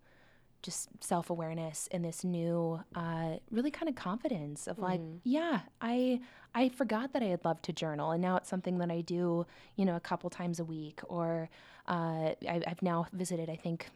just 0.62 0.88
self 1.02 1.30
awareness 1.30 1.88
and 1.90 2.04
this 2.04 2.24
new, 2.24 2.80
uh, 2.94 3.36
really 3.50 3.70
kind 3.70 3.88
of 3.88 3.94
confidence 3.94 4.66
of 4.66 4.78
like, 4.78 5.00
yeah, 5.24 5.60
I 5.80 6.20
I 6.54 6.68
forgot 6.68 7.12
that 7.12 7.22
I 7.22 7.26
had 7.26 7.44
loved 7.44 7.64
to 7.64 7.72
journal, 7.72 8.10
and 8.10 8.20
now 8.22 8.36
it's 8.36 8.48
something 8.48 8.78
that 8.78 8.90
I 8.90 9.00
do, 9.00 9.46
you 9.76 9.84
know, 9.84 9.96
a 9.96 10.00
couple 10.00 10.28
times 10.30 10.58
a 10.60 10.64
week, 10.64 11.00
or 11.08 11.48
uh, 11.88 12.34
I, 12.48 12.62
I've 12.66 12.82
now 12.82 13.06
visited, 13.12 13.48
I 13.48 13.56
think. 13.56 13.86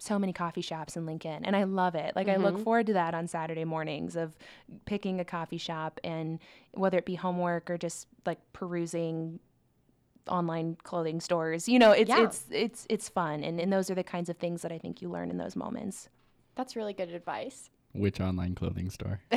So 0.00 0.18
many 0.18 0.32
coffee 0.32 0.60
shops 0.60 0.96
in 0.96 1.06
Lincoln, 1.06 1.44
and 1.44 1.54
I 1.54 1.62
love 1.62 1.94
it. 1.94 2.16
Like 2.16 2.28
I 2.28 2.34
look 2.34 2.58
forward 2.64 2.86
to 2.88 2.94
that 2.94 3.14
on 3.14 3.28
Saturday 3.28 3.64
mornings 3.64 4.16
of 4.16 4.36
picking 4.86 5.20
a 5.20 5.24
coffee 5.24 5.56
shop 5.56 6.00
and 6.02 6.40
whether 6.72 6.98
it 6.98 7.06
be 7.06 7.14
homework 7.14 7.70
or 7.70 7.78
just 7.78 8.08
like 8.26 8.40
perusing 8.52 9.38
online 10.28 10.76
clothing 10.82 11.20
stores. 11.20 11.68
You 11.68 11.78
know, 11.78 11.92
it's 11.92 12.08
Yeah. 12.08 12.24
it's 12.24 12.44
it's 12.50 12.86
it's 12.90 13.08
fun 13.08 13.44
and, 13.44 13.60
and 13.60 13.72
those 13.72 13.90
are 13.90 13.94
the 13.94 14.04
kinds 14.04 14.28
of 14.28 14.36
things 14.38 14.62
that 14.62 14.72
I 14.72 14.78
think 14.78 15.02
you 15.02 15.08
learn 15.08 15.30
in 15.30 15.36
those 15.38 15.56
moments. 15.56 16.08
That's 16.56 16.76
really 16.76 16.92
good 16.94 17.10
advice. 17.10 17.70
Which 17.92 18.20
online 18.20 18.54
clothing 18.56 18.90
store? 18.90 19.20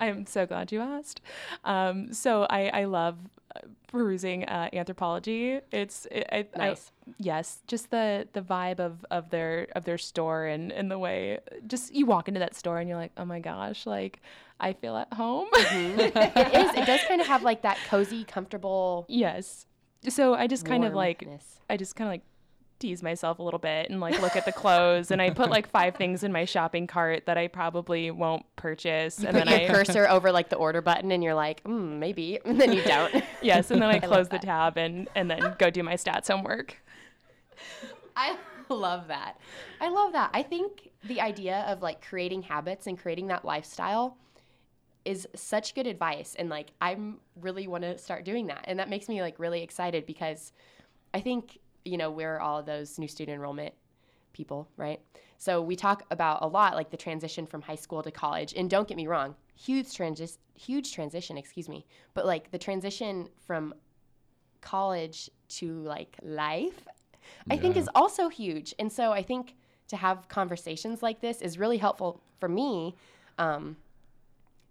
I'm 0.00 0.26
so 0.26 0.46
glad 0.46 0.72
you 0.72 0.80
asked. 0.80 1.20
Um, 1.64 2.12
so 2.12 2.46
I, 2.48 2.68
I 2.68 2.84
love 2.84 3.18
uh, 3.54 3.60
perusing 3.88 4.44
uh, 4.44 4.70
Anthropologie. 4.72 5.60
It's 5.70 6.06
it, 6.10 6.26
I, 6.32 6.46
I- 6.54 6.68
Nice. 6.68 6.90
yes, 7.18 7.60
just 7.66 7.90
the 7.90 8.26
the 8.32 8.40
vibe 8.40 8.80
of, 8.80 9.04
of 9.10 9.30
their 9.30 9.68
of 9.76 9.84
their 9.84 9.98
store 9.98 10.46
and, 10.46 10.72
and 10.72 10.90
the 10.90 10.98
way 10.98 11.40
just 11.66 11.94
you 11.94 12.06
walk 12.06 12.28
into 12.28 12.40
that 12.40 12.54
store 12.54 12.78
and 12.78 12.88
you're 12.88 12.98
like, 12.98 13.12
oh 13.16 13.24
my 13.24 13.40
gosh, 13.40 13.84
like 13.86 14.20
I 14.62 14.72
feel 14.72 14.96
at 14.96 15.12
home. 15.12 15.48
it 15.54 16.16
is. 16.16 16.74
It 16.74 16.86
does 16.86 17.00
kind 17.08 17.20
of 17.20 17.26
have 17.26 17.42
like 17.42 17.62
that 17.62 17.76
cozy, 17.88 18.24
comfortable. 18.24 19.04
yes. 19.08 19.66
So 20.08 20.34
I 20.34 20.46
just 20.46 20.64
kind 20.64 20.84
of 20.84 20.94
like. 20.94 21.26
I 21.68 21.76
just 21.76 21.94
kind 21.96 22.08
of 22.08 22.12
like 22.12 22.22
tease 22.82 23.02
myself 23.02 23.38
a 23.38 23.42
little 23.42 23.60
bit 23.60 23.88
and 23.90 24.00
like 24.00 24.20
look 24.20 24.34
at 24.34 24.44
the 24.44 24.50
clothes 24.50 25.12
and 25.12 25.22
I 25.22 25.30
put 25.30 25.48
like 25.48 25.68
five 25.70 25.94
things 25.94 26.24
in 26.24 26.32
my 26.32 26.44
shopping 26.44 26.88
cart 26.88 27.26
that 27.26 27.38
I 27.38 27.46
probably 27.46 28.10
won't 28.10 28.44
purchase 28.56 29.18
and 29.18 29.28
Put 29.28 29.46
then 29.46 29.48
your 29.48 29.70
I 29.70 29.72
cursor 29.72 30.08
over 30.10 30.32
like 30.32 30.48
the 30.48 30.56
order 30.56 30.82
button, 30.82 31.12
and 31.12 31.22
you're 31.22 31.34
like, 31.34 31.62
mm, 31.62 31.98
maybe, 31.98 32.40
and 32.44 32.60
then 32.60 32.72
you 32.72 32.82
don't. 32.82 33.22
yes 33.40 33.70
and 33.70 33.80
then 33.80 33.88
I 33.88 34.00
close 34.00 34.28
the 34.28 34.38
tab 34.40 34.76
and 34.76 35.08
and 35.14 35.30
then 35.30 35.54
go 35.58 35.70
do 35.70 35.82
my 35.82 35.94
stats 35.94 36.28
homework. 36.28 36.76
I 38.16 38.36
love 38.68 39.08
that. 39.08 39.38
I 39.80 39.88
love 39.88 40.12
that. 40.12 40.30
I 40.34 40.42
think 40.42 40.90
the 41.04 41.20
idea 41.20 41.64
of 41.68 41.82
like 41.82 42.04
creating 42.04 42.42
habits 42.42 42.86
and 42.88 42.98
creating 42.98 43.28
that 43.28 43.44
lifestyle 43.44 44.16
is 45.04 45.26
such 45.34 45.74
good 45.74 45.86
advice 45.86 46.34
and 46.38 46.48
like 46.48 46.70
I'm 46.80 47.18
really 47.40 47.66
want 47.66 47.82
to 47.84 47.98
start 47.98 48.24
doing 48.24 48.46
that. 48.46 48.64
And 48.64 48.78
that 48.78 48.88
makes 48.88 49.08
me 49.08 49.20
like 49.20 49.38
really 49.38 49.62
excited 49.62 50.06
because 50.06 50.52
I 51.14 51.20
think, 51.20 51.58
you 51.84 51.96
know, 51.96 52.10
we're 52.10 52.38
all 52.38 52.62
those 52.62 52.98
new 52.98 53.08
student 53.08 53.34
enrollment 53.34 53.74
people, 54.32 54.68
right? 54.76 55.00
So 55.38 55.60
we 55.60 55.74
talk 55.74 56.04
about 56.10 56.42
a 56.42 56.46
lot 56.46 56.74
like 56.74 56.90
the 56.90 56.96
transition 56.96 57.46
from 57.46 57.62
high 57.62 57.74
school 57.74 58.02
to 58.02 58.10
college. 58.10 58.54
And 58.56 58.70
don't 58.70 58.86
get 58.86 58.96
me 58.96 59.06
wrong, 59.08 59.34
huge 59.56 59.88
transi- 59.88 60.38
huge 60.54 60.92
transition, 60.92 61.36
excuse 61.36 61.68
me. 61.68 61.84
But 62.14 62.26
like 62.26 62.50
the 62.50 62.58
transition 62.58 63.28
from 63.46 63.74
college 64.60 65.28
to 65.48 65.82
like 65.82 66.16
life 66.22 66.86
I 67.50 67.56
think 67.56 67.76
is 67.76 67.88
also 67.94 68.28
huge. 68.28 68.74
And 68.78 68.92
so 68.92 69.12
I 69.12 69.22
think 69.22 69.54
to 69.88 69.96
have 69.96 70.28
conversations 70.28 71.02
like 71.02 71.20
this 71.20 71.42
is 71.42 71.58
really 71.58 71.78
helpful 71.78 72.22
for 72.40 72.48
me 72.48 72.94
um, 73.38 73.76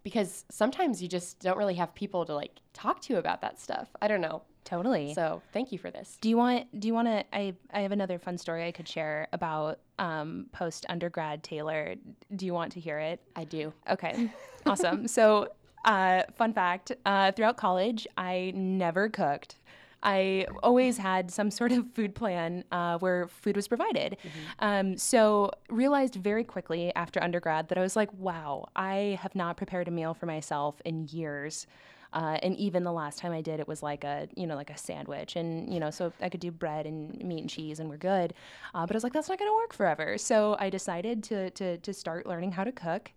because 0.04 0.46
sometimes 0.50 1.02
you 1.02 1.08
just 1.08 1.40
don't 1.40 1.58
really 1.58 1.76
have 1.76 1.94
people 1.94 2.26
to 2.26 2.34
like 2.34 2.52
talk 2.74 3.02
to 3.02 3.18
about 3.18 3.42
that 3.42 3.60
stuff. 3.60 3.90
I 4.02 4.08
don't 4.08 4.22
know. 4.22 4.42
Totally. 4.64 5.14
So 5.14 5.42
thank 5.54 5.72
you 5.72 5.80
for 5.80 5.90
this. 5.90 6.18
do 6.22 6.30
you 6.30 6.38
want 6.38 6.80
do 6.80 6.88
you 6.88 6.94
want 6.94 7.08
to 7.08 7.26
I 7.36 7.56
I 7.74 7.82
have 7.82 7.92
another 7.92 8.20
fun 8.20 8.38
story 8.38 8.66
I 8.68 8.72
could 8.72 8.88
share 8.88 9.28
about 9.34 9.80
um 10.00 10.46
post 10.52 10.86
undergrad 10.88 11.44
Taylor. 11.44 11.96
Do 12.36 12.46
you 12.46 12.54
want 12.54 12.72
to 12.74 12.80
hear 12.80 13.00
it? 13.00 13.20
I 13.36 13.44
do. 13.44 13.74
Okay, 13.90 14.30
awesome. 14.66 15.08
So, 15.08 15.48
uh, 15.84 16.24
fun 16.36 16.54
fact: 16.54 16.92
uh, 17.06 17.32
throughout 17.32 17.58
college, 17.58 18.08
I 18.18 18.52
never 18.56 19.10
cooked. 19.10 19.56
I 20.04 20.48
always 20.64 20.98
had 20.98 21.32
some 21.32 21.52
sort 21.52 21.72
of 21.72 21.86
food 21.94 22.16
plan 22.16 22.64
uh, 22.72 22.98
where 23.00 23.28
food 23.28 23.56
was 23.56 23.68
provided. 23.68 24.18
Um, 24.60 24.98
so, 24.98 25.52
realized 25.70 26.16
very 26.16 26.44
quickly 26.44 26.94
after 26.96 27.22
undergrad 27.22 27.68
that 27.70 27.78
I 27.78 27.82
was 27.82 27.96
like, 27.96 28.12
"Wow, 28.14 28.68
I 28.76 29.20
have 29.22 29.36
not 29.36 29.58
prepared 29.58 29.88
a 29.88 29.92
meal 29.92 30.14
for 30.14 30.26
myself 30.26 30.82
in 30.86 31.08
years." 31.12 31.68
Uh, 32.14 32.38
and 32.44 32.58
even 32.58 32.84
the 32.84 32.92
last 32.92 33.20
time 33.20 33.32
I 33.32 33.42
did, 33.42 33.60
it 33.60 33.68
was 33.68 33.82
like 33.82 34.04
a 34.04 34.28
you 34.36 34.46
know 34.46 34.56
like 34.56 34.70
a 34.70 34.78
sandwich, 34.78 35.36
and 35.36 35.74
you 35.74 35.80
know 35.80 35.90
so 35.90 36.12
I 36.22 36.30
could 36.30 36.42
do 36.42 36.52
bread 36.52 36.86
and 36.86 37.24
meat 37.24 37.40
and 37.42 37.50
cheese, 37.50 37.80
and 37.80 37.90
we're 37.90 37.98
good. 37.98 38.34
Uh, 38.74 38.86
but 38.86 38.96
I 38.96 38.98
was 38.98 39.04
like, 39.04 39.14
that's 39.14 39.30
not 39.30 39.40
going 39.40 39.50
to 39.50 39.56
work 39.56 39.74
forever. 39.74 40.18
So 40.18 40.58
I 40.60 40.70
decided 40.70 41.24
to 41.26 41.50
to 41.52 41.78
to 41.78 41.94
start 41.94 42.26
learning 42.26 42.52
how 42.54 42.64
to 42.64 42.72
cook. 42.72 43.12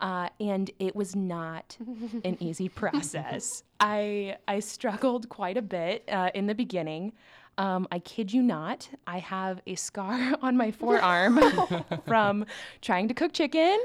Uh, 0.00 0.28
and 0.40 0.70
it 0.78 0.96
was 0.96 1.14
not 1.14 1.76
an 2.24 2.36
easy 2.40 2.68
process. 2.68 3.62
I 3.80 4.36
I 4.48 4.60
struggled 4.60 5.28
quite 5.28 5.56
a 5.56 5.62
bit 5.62 6.04
uh, 6.08 6.30
in 6.34 6.46
the 6.46 6.54
beginning. 6.54 7.12
Um, 7.58 7.86
I 7.92 7.98
kid 7.98 8.32
you 8.32 8.42
not, 8.42 8.88
I 9.06 9.18
have 9.18 9.60
a 9.66 9.74
scar 9.74 10.36
on 10.42 10.56
my 10.56 10.70
forearm 10.82 11.40
from 12.06 12.46
trying 12.80 13.08
to 13.08 13.14
cook 13.14 13.32
chicken. 13.32 13.78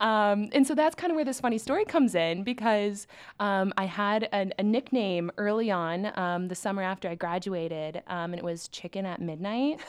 Um, 0.00 0.48
and 0.52 0.66
so 0.66 0.74
that's 0.74 0.94
kind 0.94 1.10
of 1.10 1.16
where 1.16 1.24
this 1.24 1.40
funny 1.40 1.58
story 1.58 1.84
comes 1.84 2.14
in 2.14 2.42
because 2.42 3.06
um, 3.40 3.72
I 3.76 3.84
had 3.84 4.28
an, 4.32 4.52
a 4.58 4.62
nickname 4.62 5.30
early 5.38 5.70
on 5.70 6.12
um, 6.18 6.48
the 6.48 6.54
summer 6.54 6.82
after 6.82 7.08
I 7.08 7.14
graduated, 7.14 8.02
um, 8.08 8.32
and 8.32 8.36
it 8.36 8.44
was 8.44 8.68
Chicken 8.68 9.06
at 9.06 9.20
Midnight. 9.20 9.80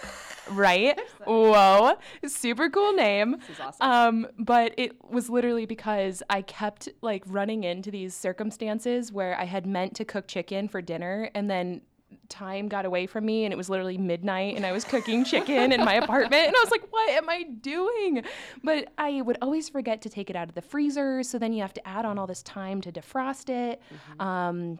right? 0.51 0.99
Whoa, 1.25 1.97
super 2.25 2.69
cool 2.69 2.93
name. 2.93 3.37
This 3.39 3.49
is 3.49 3.59
awesome. 3.59 3.89
Um, 3.89 4.27
but 4.39 4.73
it 4.77 4.95
was 5.09 5.29
literally 5.29 5.65
because 5.65 6.23
I 6.29 6.41
kept 6.41 6.89
like 7.01 7.23
running 7.27 7.63
into 7.63 7.91
these 7.91 8.15
circumstances 8.15 9.11
where 9.11 9.39
I 9.39 9.45
had 9.45 9.65
meant 9.65 9.95
to 9.95 10.05
cook 10.05 10.27
chicken 10.27 10.67
for 10.67 10.81
dinner 10.81 11.29
and 11.33 11.49
then 11.49 11.81
time 12.29 12.67
got 12.67 12.85
away 12.85 13.07
from 13.07 13.25
me 13.25 13.45
and 13.45 13.53
it 13.53 13.57
was 13.57 13.69
literally 13.69 13.97
midnight 13.97 14.55
and 14.55 14.65
I 14.65 14.71
was 14.71 14.83
cooking 14.83 15.23
chicken 15.23 15.71
in 15.71 15.83
my 15.83 15.93
apartment 15.95 16.47
and 16.47 16.55
I 16.55 16.59
was 16.61 16.71
like, 16.71 16.85
what 16.89 17.09
am 17.11 17.29
I 17.29 17.43
doing? 17.43 18.23
But 18.63 18.91
I 18.97 19.21
would 19.21 19.37
always 19.41 19.69
forget 19.69 20.01
to 20.03 20.09
take 20.09 20.29
it 20.29 20.35
out 20.35 20.49
of 20.49 20.55
the 20.55 20.61
freezer. 20.61 21.23
So 21.23 21.39
then 21.39 21.53
you 21.53 21.61
have 21.61 21.73
to 21.73 21.87
add 21.87 22.05
on 22.05 22.17
all 22.19 22.27
this 22.27 22.43
time 22.43 22.81
to 22.81 22.91
defrost 22.91 23.49
it. 23.49 23.81
Um, 24.19 24.79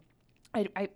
I, 0.54 0.66
I 0.76 0.88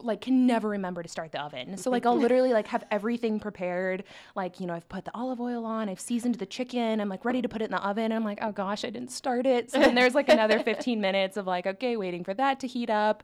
like 0.00 0.20
can 0.20 0.46
never 0.46 0.68
remember 0.68 1.02
to 1.02 1.08
start 1.08 1.32
the 1.32 1.40
oven. 1.40 1.76
So 1.76 1.90
like 1.90 2.06
I'll 2.06 2.18
literally 2.24 2.52
like 2.52 2.66
have 2.68 2.84
everything 2.90 3.40
prepared. 3.40 4.04
Like, 4.34 4.60
you 4.60 4.66
know, 4.66 4.74
I've 4.74 4.88
put 4.88 5.04
the 5.04 5.10
olive 5.14 5.40
oil 5.40 5.64
on, 5.64 5.88
I've 5.88 6.00
seasoned 6.00 6.36
the 6.36 6.46
chicken, 6.46 7.00
I'm 7.00 7.08
like 7.08 7.24
ready 7.24 7.42
to 7.42 7.48
put 7.48 7.62
it 7.62 7.66
in 7.66 7.70
the 7.70 7.82
oven. 7.82 8.04
And 8.04 8.14
I'm 8.14 8.24
like, 8.24 8.38
oh 8.42 8.52
gosh, 8.52 8.84
I 8.84 8.90
didn't 8.90 9.10
start 9.10 9.46
it. 9.46 9.70
So 9.70 9.78
then 9.78 9.94
there's 9.94 10.14
like 10.14 10.28
another 10.28 10.58
15 10.62 11.00
minutes 11.00 11.36
of 11.36 11.46
like, 11.46 11.66
okay, 11.66 11.96
waiting 11.96 12.24
for 12.24 12.34
that 12.34 12.60
to 12.60 12.66
heat 12.66 12.90
up. 12.90 13.22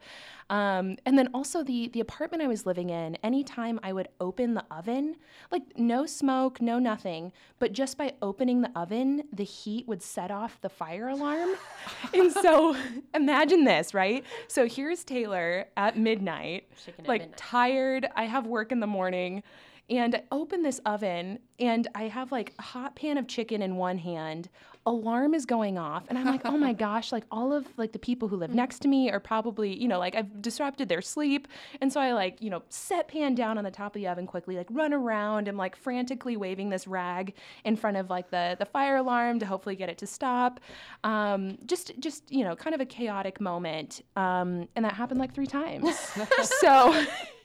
Um, 0.50 0.96
and 1.06 1.16
then 1.16 1.28
also 1.32 1.62
the 1.62 1.88
the 1.88 2.00
apartment 2.00 2.42
I 2.42 2.48
was 2.48 2.66
living 2.66 2.90
in, 2.90 3.14
anytime 3.22 3.78
I 3.84 3.92
would 3.92 4.08
open 4.20 4.54
the 4.54 4.64
oven, 4.68 5.14
like 5.52 5.62
no 5.76 6.06
smoke, 6.06 6.60
no 6.60 6.80
nothing, 6.80 7.32
but 7.60 7.72
just 7.72 7.96
by 7.96 8.14
opening 8.20 8.60
the 8.60 8.70
oven, 8.74 9.22
the 9.32 9.44
heat 9.44 9.86
would 9.86 10.02
set 10.02 10.32
off 10.32 10.60
the 10.60 10.68
fire 10.68 11.08
alarm. 11.08 11.50
and 12.14 12.32
so 12.32 12.76
imagine 13.14 13.64
this, 13.64 13.94
right? 13.94 14.24
So 14.48 14.66
here's 14.66 15.04
Taylor 15.04 15.66
at 15.76 15.96
midnight, 15.96 16.59
Like 17.06 17.22
midnight. 17.22 17.36
tired. 17.36 18.06
I 18.16 18.24
have 18.24 18.46
work 18.46 18.72
in 18.72 18.80
the 18.80 18.86
morning. 18.86 19.42
And 19.88 20.14
I 20.14 20.22
open 20.30 20.62
this 20.62 20.80
oven 20.86 21.40
and 21.58 21.88
I 21.96 22.04
have 22.04 22.30
like 22.30 22.54
a 22.58 22.62
hot 22.62 22.94
pan 22.94 23.18
of 23.18 23.26
chicken 23.26 23.60
in 23.60 23.76
one 23.76 23.98
hand. 23.98 24.48
Alarm 24.86 25.34
is 25.34 25.44
going 25.46 25.78
off. 25.78 26.04
And 26.08 26.18
I'm 26.18 26.24
like, 26.26 26.42
oh 26.44 26.56
my 26.56 26.72
gosh, 26.86 27.12
like 27.12 27.24
all 27.30 27.52
of 27.52 27.66
like 27.76 27.92
the 27.92 27.98
people 27.98 28.28
who 28.28 28.36
live 28.36 28.54
next 28.54 28.80
to 28.80 28.88
me 28.88 29.10
are 29.10 29.20
probably, 29.20 29.74
you 29.80 29.88
know, 29.88 29.98
like 29.98 30.14
I've 30.14 30.40
disrupted 30.40 30.88
their 30.88 31.02
sleep. 31.02 31.48
And 31.80 31.92
so 31.92 32.00
I 32.00 32.12
like, 32.12 32.40
you 32.40 32.50
know, 32.50 32.62
set 32.68 33.08
pan 33.08 33.34
down 33.34 33.58
on 33.58 33.64
the 33.64 33.70
top 33.70 33.94
of 33.94 34.00
the 34.00 34.08
oven 34.08 34.26
quickly, 34.26 34.56
like 34.56 34.68
run 34.70 34.92
around 34.92 35.48
and 35.48 35.58
like 35.58 35.76
frantically 35.76 36.36
waving 36.36 36.70
this 36.70 36.86
rag 36.86 37.34
in 37.64 37.76
front 37.76 37.96
of 37.96 38.10
like 38.10 38.30
the 38.30 38.56
the 38.58 38.66
fire 38.66 38.96
alarm 38.96 39.38
to 39.40 39.46
hopefully 39.46 39.76
get 39.76 39.88
it 39.88 39.98
to 39.98 40.06
stop. 40.06 40.60
Um, 41.04 41.58
just 41.66 41.92
just, 41.98 42.30
you 42.30 42.44
know, 42.44 42.56
kind 42.56 42.74
of 42.74 42.80
a 42.80 42.86
chaotic 42.86 43.40
moment. 43.40 44.02
Um, 44.16 44.68
and 44.76 44.84
that 44.84 44.94
happened 44.94 45.20
like 45.20 45.34
three 45.34 45.46
times. 45.46 45.96
so 46.60 47.06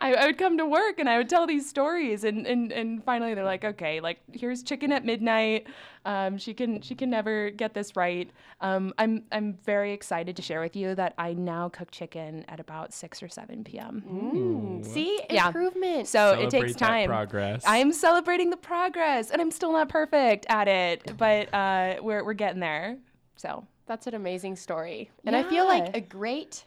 I, 0.00 0.14
I 0.14 0.26
would 0.26 0.38
come 0.38 0.58
to 0.58 0.66
work 0.66 0.98
and 0.98 1.08
I 1.08 1.18
would 1.18 1.28
tell 1.28 1.46
these 1.46 1.68
stories 1.68 2.24
and, 2.24 2.46
and, 2.46 2.72
and 2.72 3.04
finally 3.04 3.34
they're 3.34 3.44
like, 3.44 3.64
okay, 3.64 4.00
like 4.00 4.18
here's 4.32 4.62
chicken 4.62 4.92
at 4.92 5.04
midnight. 5.04 5.66
Um, 6.04 6.36
she 6.36 6.52
can 6.52 6.80
she 6.80 6.94
can 6.96 7.10
never 7.10 7.50
get 7.50 7.74
this 7.74 7.94
right. 7.94 8.28
Um, 8.60 8.92
I'm 8.98 9.22
I'm 9.30 9.54
very 9.64 9.92
excited 9.92 10.34
to 10.36 10.42
share 10.42 10.60
with 10.60 10.74
you 10.74 10.94
that 10.96 11.14
I 11.16 11.32
now 11.34 11.68
cook 11.68 11.92
chicken 11.92 12.44
at 12.48 12.58
about 12.58 12.92
six 12.92 13.22
or 13.22 13.28
seven 13.28 13.62
p.m. 13.62 14.02
Mm. 14.10 14.84
See, 14.84 15.20
Yeah. 15.30 15.46
improvement. 15.46 16.08
So 16.08 16.32
it 16.32 16.50
Celebrate 16.50 16.50
takes 16.68 16.72
that 16.80 16.86
time. 16.88 17.08
progress. 17.08 17.62
I'm 17.66 17.92
celebrating 17.92 18.50
the 18.50 18.56
progress, 18.56 19.30
and 19.30 19.40
I'm 19.40 19.52
still 19.52 19.72
not 19.72 19.88
perfect 19.88 20.46
at 20.48 20.66
it, 20.66 21.16
but 21.16 21.52
uh, 21.54 21.96
we're 22.02 22.24
we're 22.24 22.32
getting 22.34 22.60
there. 22.60 22.96
So 23.36 23.64
That's 23.86 24.06
an 24.08 24.14
amazing 24.14 24.56
story. 24.56 25.10
And 25.24 25.36
I 25.36 25.44
feel 25.44 25.66
like 25.66 25.96
a 25.96 26.00
great 26.00 26.64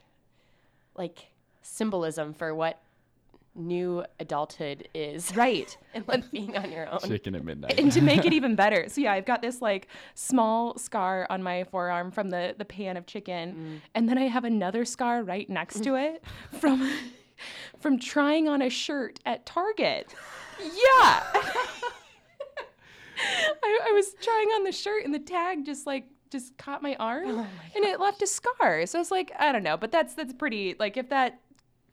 like 0.96 1.26
symbolism 1.66 2.32
for 2.32 2.54
what 2.54 2.80
new 3.56 4.04
adulthood 4.20 4.88
is. 4.94 5.34
right. 5.34 5.76
and 5.94 6.06
like 6.06 6.30
being 6.30 6.56
on 6.56 6.70
your 6.70 6.88
own. 6.92 7.00
Chicken 7.00 7.34
at 7.34 7.44
midnight. 7.44 7.78
and 7.78 7.90
to 7.92 8.00
make 8.00 8.24
it 8.24 8.32
even 8.32 8.54
better 8.54 8.88
so 8.88 9.00
yeah 9.00 9.12
i've 9.12 9.24
got 9.24 9.40
this 9.40 9.62
like 9.62 9.88
small 10.14 10.76
scar 10.78 11.26
on 11.30 11.42
my 11.42 11.64
forearm 11.64 12.10
from 12.10 12.30
the 12.30 12.54
the 12.58 12.64
pan 12.64 12.96
of 12.96 13.06
chicken 13.06 13.54
mm. 13.54 13.80
and 13.94 14.08
then 14.08 14.18
i 14.18 14.24
have 14.28 14.44
another 14.44 14.84
scar 14.84 15.22
right 15.22 15.48
next 15.48 15.82
to 15.82 15.94
it 15.94 16.22
from 16.60 16.92
from 17.80 17.98
trying 17.98 18.48
on 18.48 18.62
a 18.62 18.68
shirt 18.70 19.18
at 19.24 19.46
target 19.46 20.14
yeah 20.58 21.22
I, 23.62 23.80
I 23.88 23.92
was 23.92 24.14
trying 24.20 24.48
on 24.48 24.64
the 24.64 24.72
shirt 24.72 25.04
and 25.04 25.14
the 25.14 25.18
tag 25.18 25.64
just 25.64 25.86
like 25.86 26.04
just 26.30 26.56
caught 26.58 26.82
my 26.82 26.94
arm 26.96 27.24
oh 27.26 27.46
and 27.74 27.84
it 27.84 28.00
left 28.00 28.20
a 28.20 28.26
scar 28.26 28.84
so 28.86 29.00
it's 29.00 29.10
like 29.10 29.32
i 29.38 29.52
don't 29.52 29.62
know 29.62 29.76
but 29.76 29.92
that's 29.92 30.14
that's 30.14 30.34
pretty 30.34 30.74
like 30.78 30.96
if 30.96 31.08
that 31.08 31.40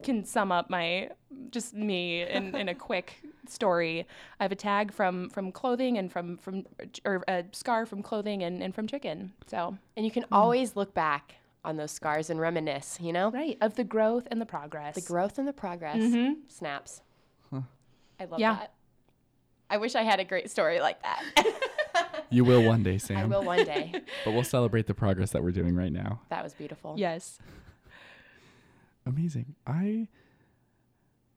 can 0.04 0.26
sum 0.26 0.52
up 0.52 0.70
my 0.70 1.10
just 1.52 1.74
me 1.74 2.22
in, 2.22 2.56
in 2.56 2.70
a 2.70 2.76
quick 2.89 3.22
story. 3.48 4.06
I 4.39 4.44
have 4.44 4.52
a 4.52 4.56
tag 4.56 4.94
from 4.94 5.30
from 5.30 5.52
clothing 5.52 5.98
and 5.98 6.12
from 6.12 6.38
from 6.38 6.66
or 7.06 7.24
a 7.28 7.46
scar 7.52 7.86
from 7.86 8.04
clothing 8.04 8.44
and, 8.44 8.62
and 8.62 8.74
from 8.74 8.88
chicken. 8.88 9.34
So 9.48 9.78
And 9.96 10.06
you 10.06 10.12
can 10.12 10.24
hmm. 10.24 10.34
always 10.34 10.76
look 10.76 10.94
back 10.94 11.36
on 11.66 11.78
those 11.78 11.92
scars 11.92 12.30
and 12.30 12.39
reminisce, 12.39 12.98
you 13.02 13.13
know? 13.13 13.32
right 13.32 13.58
of 13.62 13.76
the 13.76 13.84
growth 13.84 14.28
and 14.30 14.42
the 14.42 14.46
progress. 14.46 14.96
The 14.96 15.02
growth 15.02 15.38
and 15.38 15.48
the 15.48 15.54
progress. 15.54 15.98
Mm-hmm. 15.98 16.34
Snaps. 16.48 17.02
I 18.20 18.26
love 18.26 18.39
Yeah. 18.39 18.54
that. 18.56 18.74
I 19.70 19.78
wish 19.78 19.96
I 19.96 20.04
had 20.04 20.20
a 20.20 20.24
great 20.24 20.52
story 20.52 20.80
like 20.80 21.02
that. 21.02 22.24
you 22.30 22.44
will 22.44 22.63
one 22.63 22.84
day, 22.84 22.98
Sam. 22.98 23.18
I 23.18 23.26
will 23.26 23.44
one 23.44 23.66
day. 23.66 23.92
But 24.26 24.34
we'll 24.34 24.44
celebrate 24.44 24.88
the 24.88 24.94
progress 24.94 25.32
that 25.32 25.44
we're 25.44 25.52
doing 25.52 25.76
right 25.76 25.92
now. 25.92 26.22
That 26.30 26.44
was 26.44 26.54
beautiful. 26.54 26.96
yes. 26.98 27.39
Amazing. 29.06 29.56
I. 29.68 30.08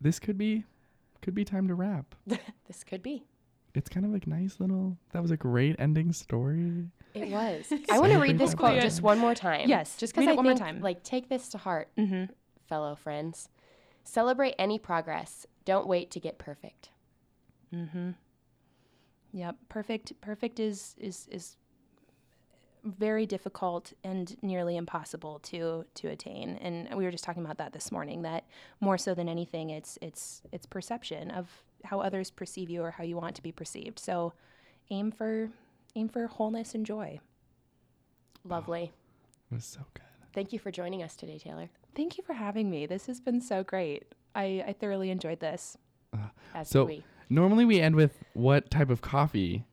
This 0.01 0.19
could 0.19 0.37
be, 0.37 0.65
could 1.23 1.35
be 1.35 1.45
time 1.45 1.69
to 1.69 1.75
wrap. 1.75 2.15
This 2.67 2.85
could 2.85 3.03
be. 3.03 3.25
It's 3.75 3.89
kind 3.89 4.05
of 4.05 4.13
like 4.13 4.27
nice 4.27 4.57
little. 4.59 4.97
That 5.13 5.23
was 5.23 5.31
a 5.31 5.37
great 5.37 5.77
ending 5.79 6.13
story. 6.13 6.87
It 7.15 7.29
was. 7.29 7.73
I 7.91 7.99
want 7.99 8.13
to 8.13 8.19
read 8.19 8.39
this 8.39 8.55
quote 8.55 8.75
Yeah. 8.75 8.81
just 8.83 9.03
one 9.03 9.19
more 9.19 9.35
time. 9.35 9.69
Yes, 9.69 9.97
Just 9.97 10.13
because 10.15 10.27
it 10.29 10.33
I 10.33 10.35
one 10.35 10.45
more 10.47 10.55
time. 10.55 10.81
like, 10.81 11.03
take 11.03 11.29
this 11.29 11.49
to 11.51 11.59
heart, 11.59 11.89
Mm-hmm. 11.97 12.25
fellow 12.69 12.95
friends. 12.97 13.49
Celebrate 14.05 14.55
any 14.59 14.79
progress. 14.79 15.47
Don't 15.65 15.87
wait 15.87 16.11
to 16.13 16.21
get 16.21 16.39
perfect. 16.39 16.91
Mm-hmm. 17.75 18.11
Yep. 19.33 19.57
Perfect. 19.69 20.13
Perfect 20.21 20.59
is 20.61 20.95
is 20.99 21.29
is 21.31 21.57
very 22.87 23.27
difficult 23.27 23.93
and 24.05 24.37
nearly 24.43 24.77
impossible 24.77 25.39
to 25.41 25.85
to 25.95 26.09
attain. 26.09 26.57
And 26.61 26.89
we 26.97 27.05
were 27.05 27.11
just 27.11 27.25
talking 27.25 27.45
about 27.45 27.59
that 27.59 27.73
this 27.73 27.91
morning. 27.93 28.23
That 28.23 28.45
more 28.81 28.97
so 28.99 29.15
than 29.15 29.29
anything, 29.29 29.71
it's 29.71 29.99
it's 30.01 30.43
it's 30.53 30.67
perception 30.67 31.31
of 31.31 31.49
how 31.85 32.01
others 32.01 32.31
perceive 32.31 32.71
you 32.71 32.83
or 32.83 32.93
how 32.93 33.05
you 33.05 33.17
want 33.17 33.35
to 33.37 33.43
be 33.43 33.53
perceived. 33.53 33.99
So, 33.99 34.33
aim 34.91 35.11
for 35.11 35.51
aim 35.95 36.09
for 36.09 36.27
wholeness 36.27 36.75
and 36.75 36.87
joy. 36.87 37.21
Lovely. 38.45 38.93
It 39.51 39.55
was 39.55 39.65
so 39.65 39.81
good. 39.95 40.03
Thank 40.33 40.53
you 40.53 40.59
for 40.59 40.71
joining 40.71 41.03
us 41.03 41.17
today, 41.17 41.39
Taylor. 41.39 41.69
Thank 41.95 42.19
you 42.19 42.25
for 42.25 42.35
having 42.35 42.71
me. 42.71 42.87
This 42.87 43.07
has 43.07 43.21
been 43.21 43.41
so 43.41 43.65
great. 43.65 44.05
I, 44.35 44.63
I 44.69 44.75
thoroughly 44.79 45.11
enjoyed 45.11 45.41
this. 45.41 45.79
Uh, 46.13 46.29
As 46.55 46.69
So- 46.69 46.85
we. 46.85 47.05
Normally 47.29 47.65
we 47.65 47.81
end 47.81 47.97
with 47.97 48.23
what 48.35 48.71
type 48.71 48.89
of 48.89 49.01
coffee 49.01 49.65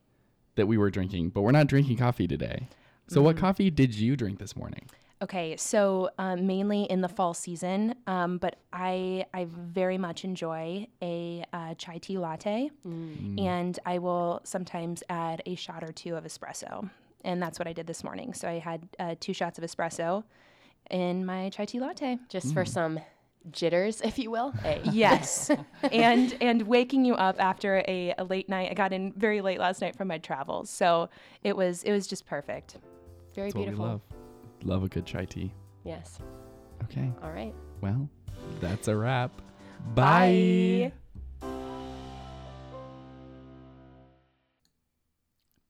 that 0.56 0.66
we 0.66 0.76
were 0.76 0.90
drinking, 0.90 1.28
but 1.28 1.42
we're 1.42 1.52
not 1.52 1.68
drinking 1.68 1.98
coffee 1.98 2.26
today. 2.26 2.66
So 3.08 3.20
what 3.22 3.36
coffee 3.36 3.70
did 3.70 3.94
you 3.94 4.16
drink 4.16 4.38
this 4.38 4.56
morning? 4.56 4.88
Okay, 5.22 5.56
so 5.56 6.10
um, 6.18 6.46
mainly 6.46 6.82
in 6.84 7.00
the 7.00 7.08
fall 7.08 7.32
season, 7.34 7.94
um, 8.06 8.36
but 8.38 8.56
I 8.72 9.24
I 9.32 9.46
very 9.48 9.96
much 9.96 10.24
enjoy 10.24 10.86
a 11.00 11.44
uh, 11.52 11.74
chai 11.74 11.98
tea 11.98 12.18
latte, 12.18 12.70
and 13.38 13.78
I 13.86 13.98
will 13.98 14.40
sometimes 14.44 15.02
add 15.08 15.42
a 15.46 15.54
shot 15.54 15.82
or 15.82 15.92
two 15.92 16.16
of 16.16 16.24
espresso, 16.24 16.90
and 17.24 17.40
that's 17.40 17.58
what 17.58 17.68
I 17.68 17.72
did 17.72 17.86
this 17.86 18.04
morning. 18.04 18.34
So 18.34 18.48
I 18.48 18.58
had 18.58 18.86
uh, 18.98 19.14
two 19.18 19.32
shots 19.32 19.56
of 19.58 19.64
espresso 19.64 20.24
in 20.90 21.24
my 21.24 21.48
chai 21.50 21.64
tea 21.64 21.80
latte. 21.80 22.18
Just 22.28 22.52
for 22.52 22.64
some 22.64 23.00
jitters, 23.50 24.00
if 24.02 24.18
you 24.18 24.30
will. 24.30 24.50
Hey. 24.62 24.80
Yes, 24.92 25.50
and 25.92 26.36
and 26.40 26.62
waking 26.62 27.04
you 27.04 27.14
up 27.14 27.36
after 27.38 27.82
a, 27.86 28.14
a 28.18 28.24
late 28.24 28.48
night. 28.48 28.70
I 28.70 28.74
got 28.74 28.92
in 28.92 29.12
very 29.12 29.40
late 29.40 29.58
last 29.58 29.80
night 29.80 29.96
from 29.96 30.08
my 30.08 30.18
travels, 30.18 30.68
so 30.68 31.08
it 31.42 31.56
was 31.56 31.82
it 31.84 31.92
was 31.92 32.06
just 32.06 32.26
perfect. 32.26 32.76
Very 33.34 33.48
That's 33.48 33.54
what 33.54 33.60
we 33.60 33.66
beautiful. 33.66 33.86
love. 33.86 34.00
Love 34.62 34.84
a 34.84 34.88
good 34.88 35.06
chai 35.06 35.24
tea. 35.24 35.52
Yes. 35.84 36.18
Okay. 36.84 37.10
All 37.22 37.30
right. 37.30 37.54
Well, 37.80 38.08
that's 38.60 38.88
a 38.88 38.96
wrap. 38.96 39.30
Bye. 39.94 40.92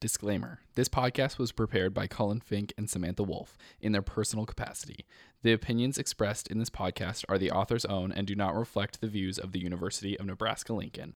Disclaimer 0.01 0.59
This 0.75 0.87
podcast 0.89 1.37
was 1.39 1.51
prepared 1.51 1.93
by 1.93 2.05
Collin 2.05 2.39
Fink 2.41 2.73
and 2.77 2.89
Samantha 2.89 3.23
Wolf 3.23 3.57
in 3.81 3.91
their 3.91 4.01
personal 4.01 4.45
capacity. 4.45 5.05
The 5.41 5.53
opinions 5.53 5.97
expressed 5.97 6.47
in 6.47 6.59
this 6.59 6.69
podcast 6.69 7.23
are 7.29 7.37
the 7.37 7.51
author's 7.51 7.85
own 7.85 8.11
and 8.11 8.27
do 8.27 8.35
not 8.35 8.55
reflect 8.55 8.99
the 9.01 9.07
views 9.07 9.39
of 9.39 9.51
the 9.51 9.59
University 9.59 10.19
of 10.19 10.25
Nebraska 10.25 10.73
Lincoln. 10.73 11.13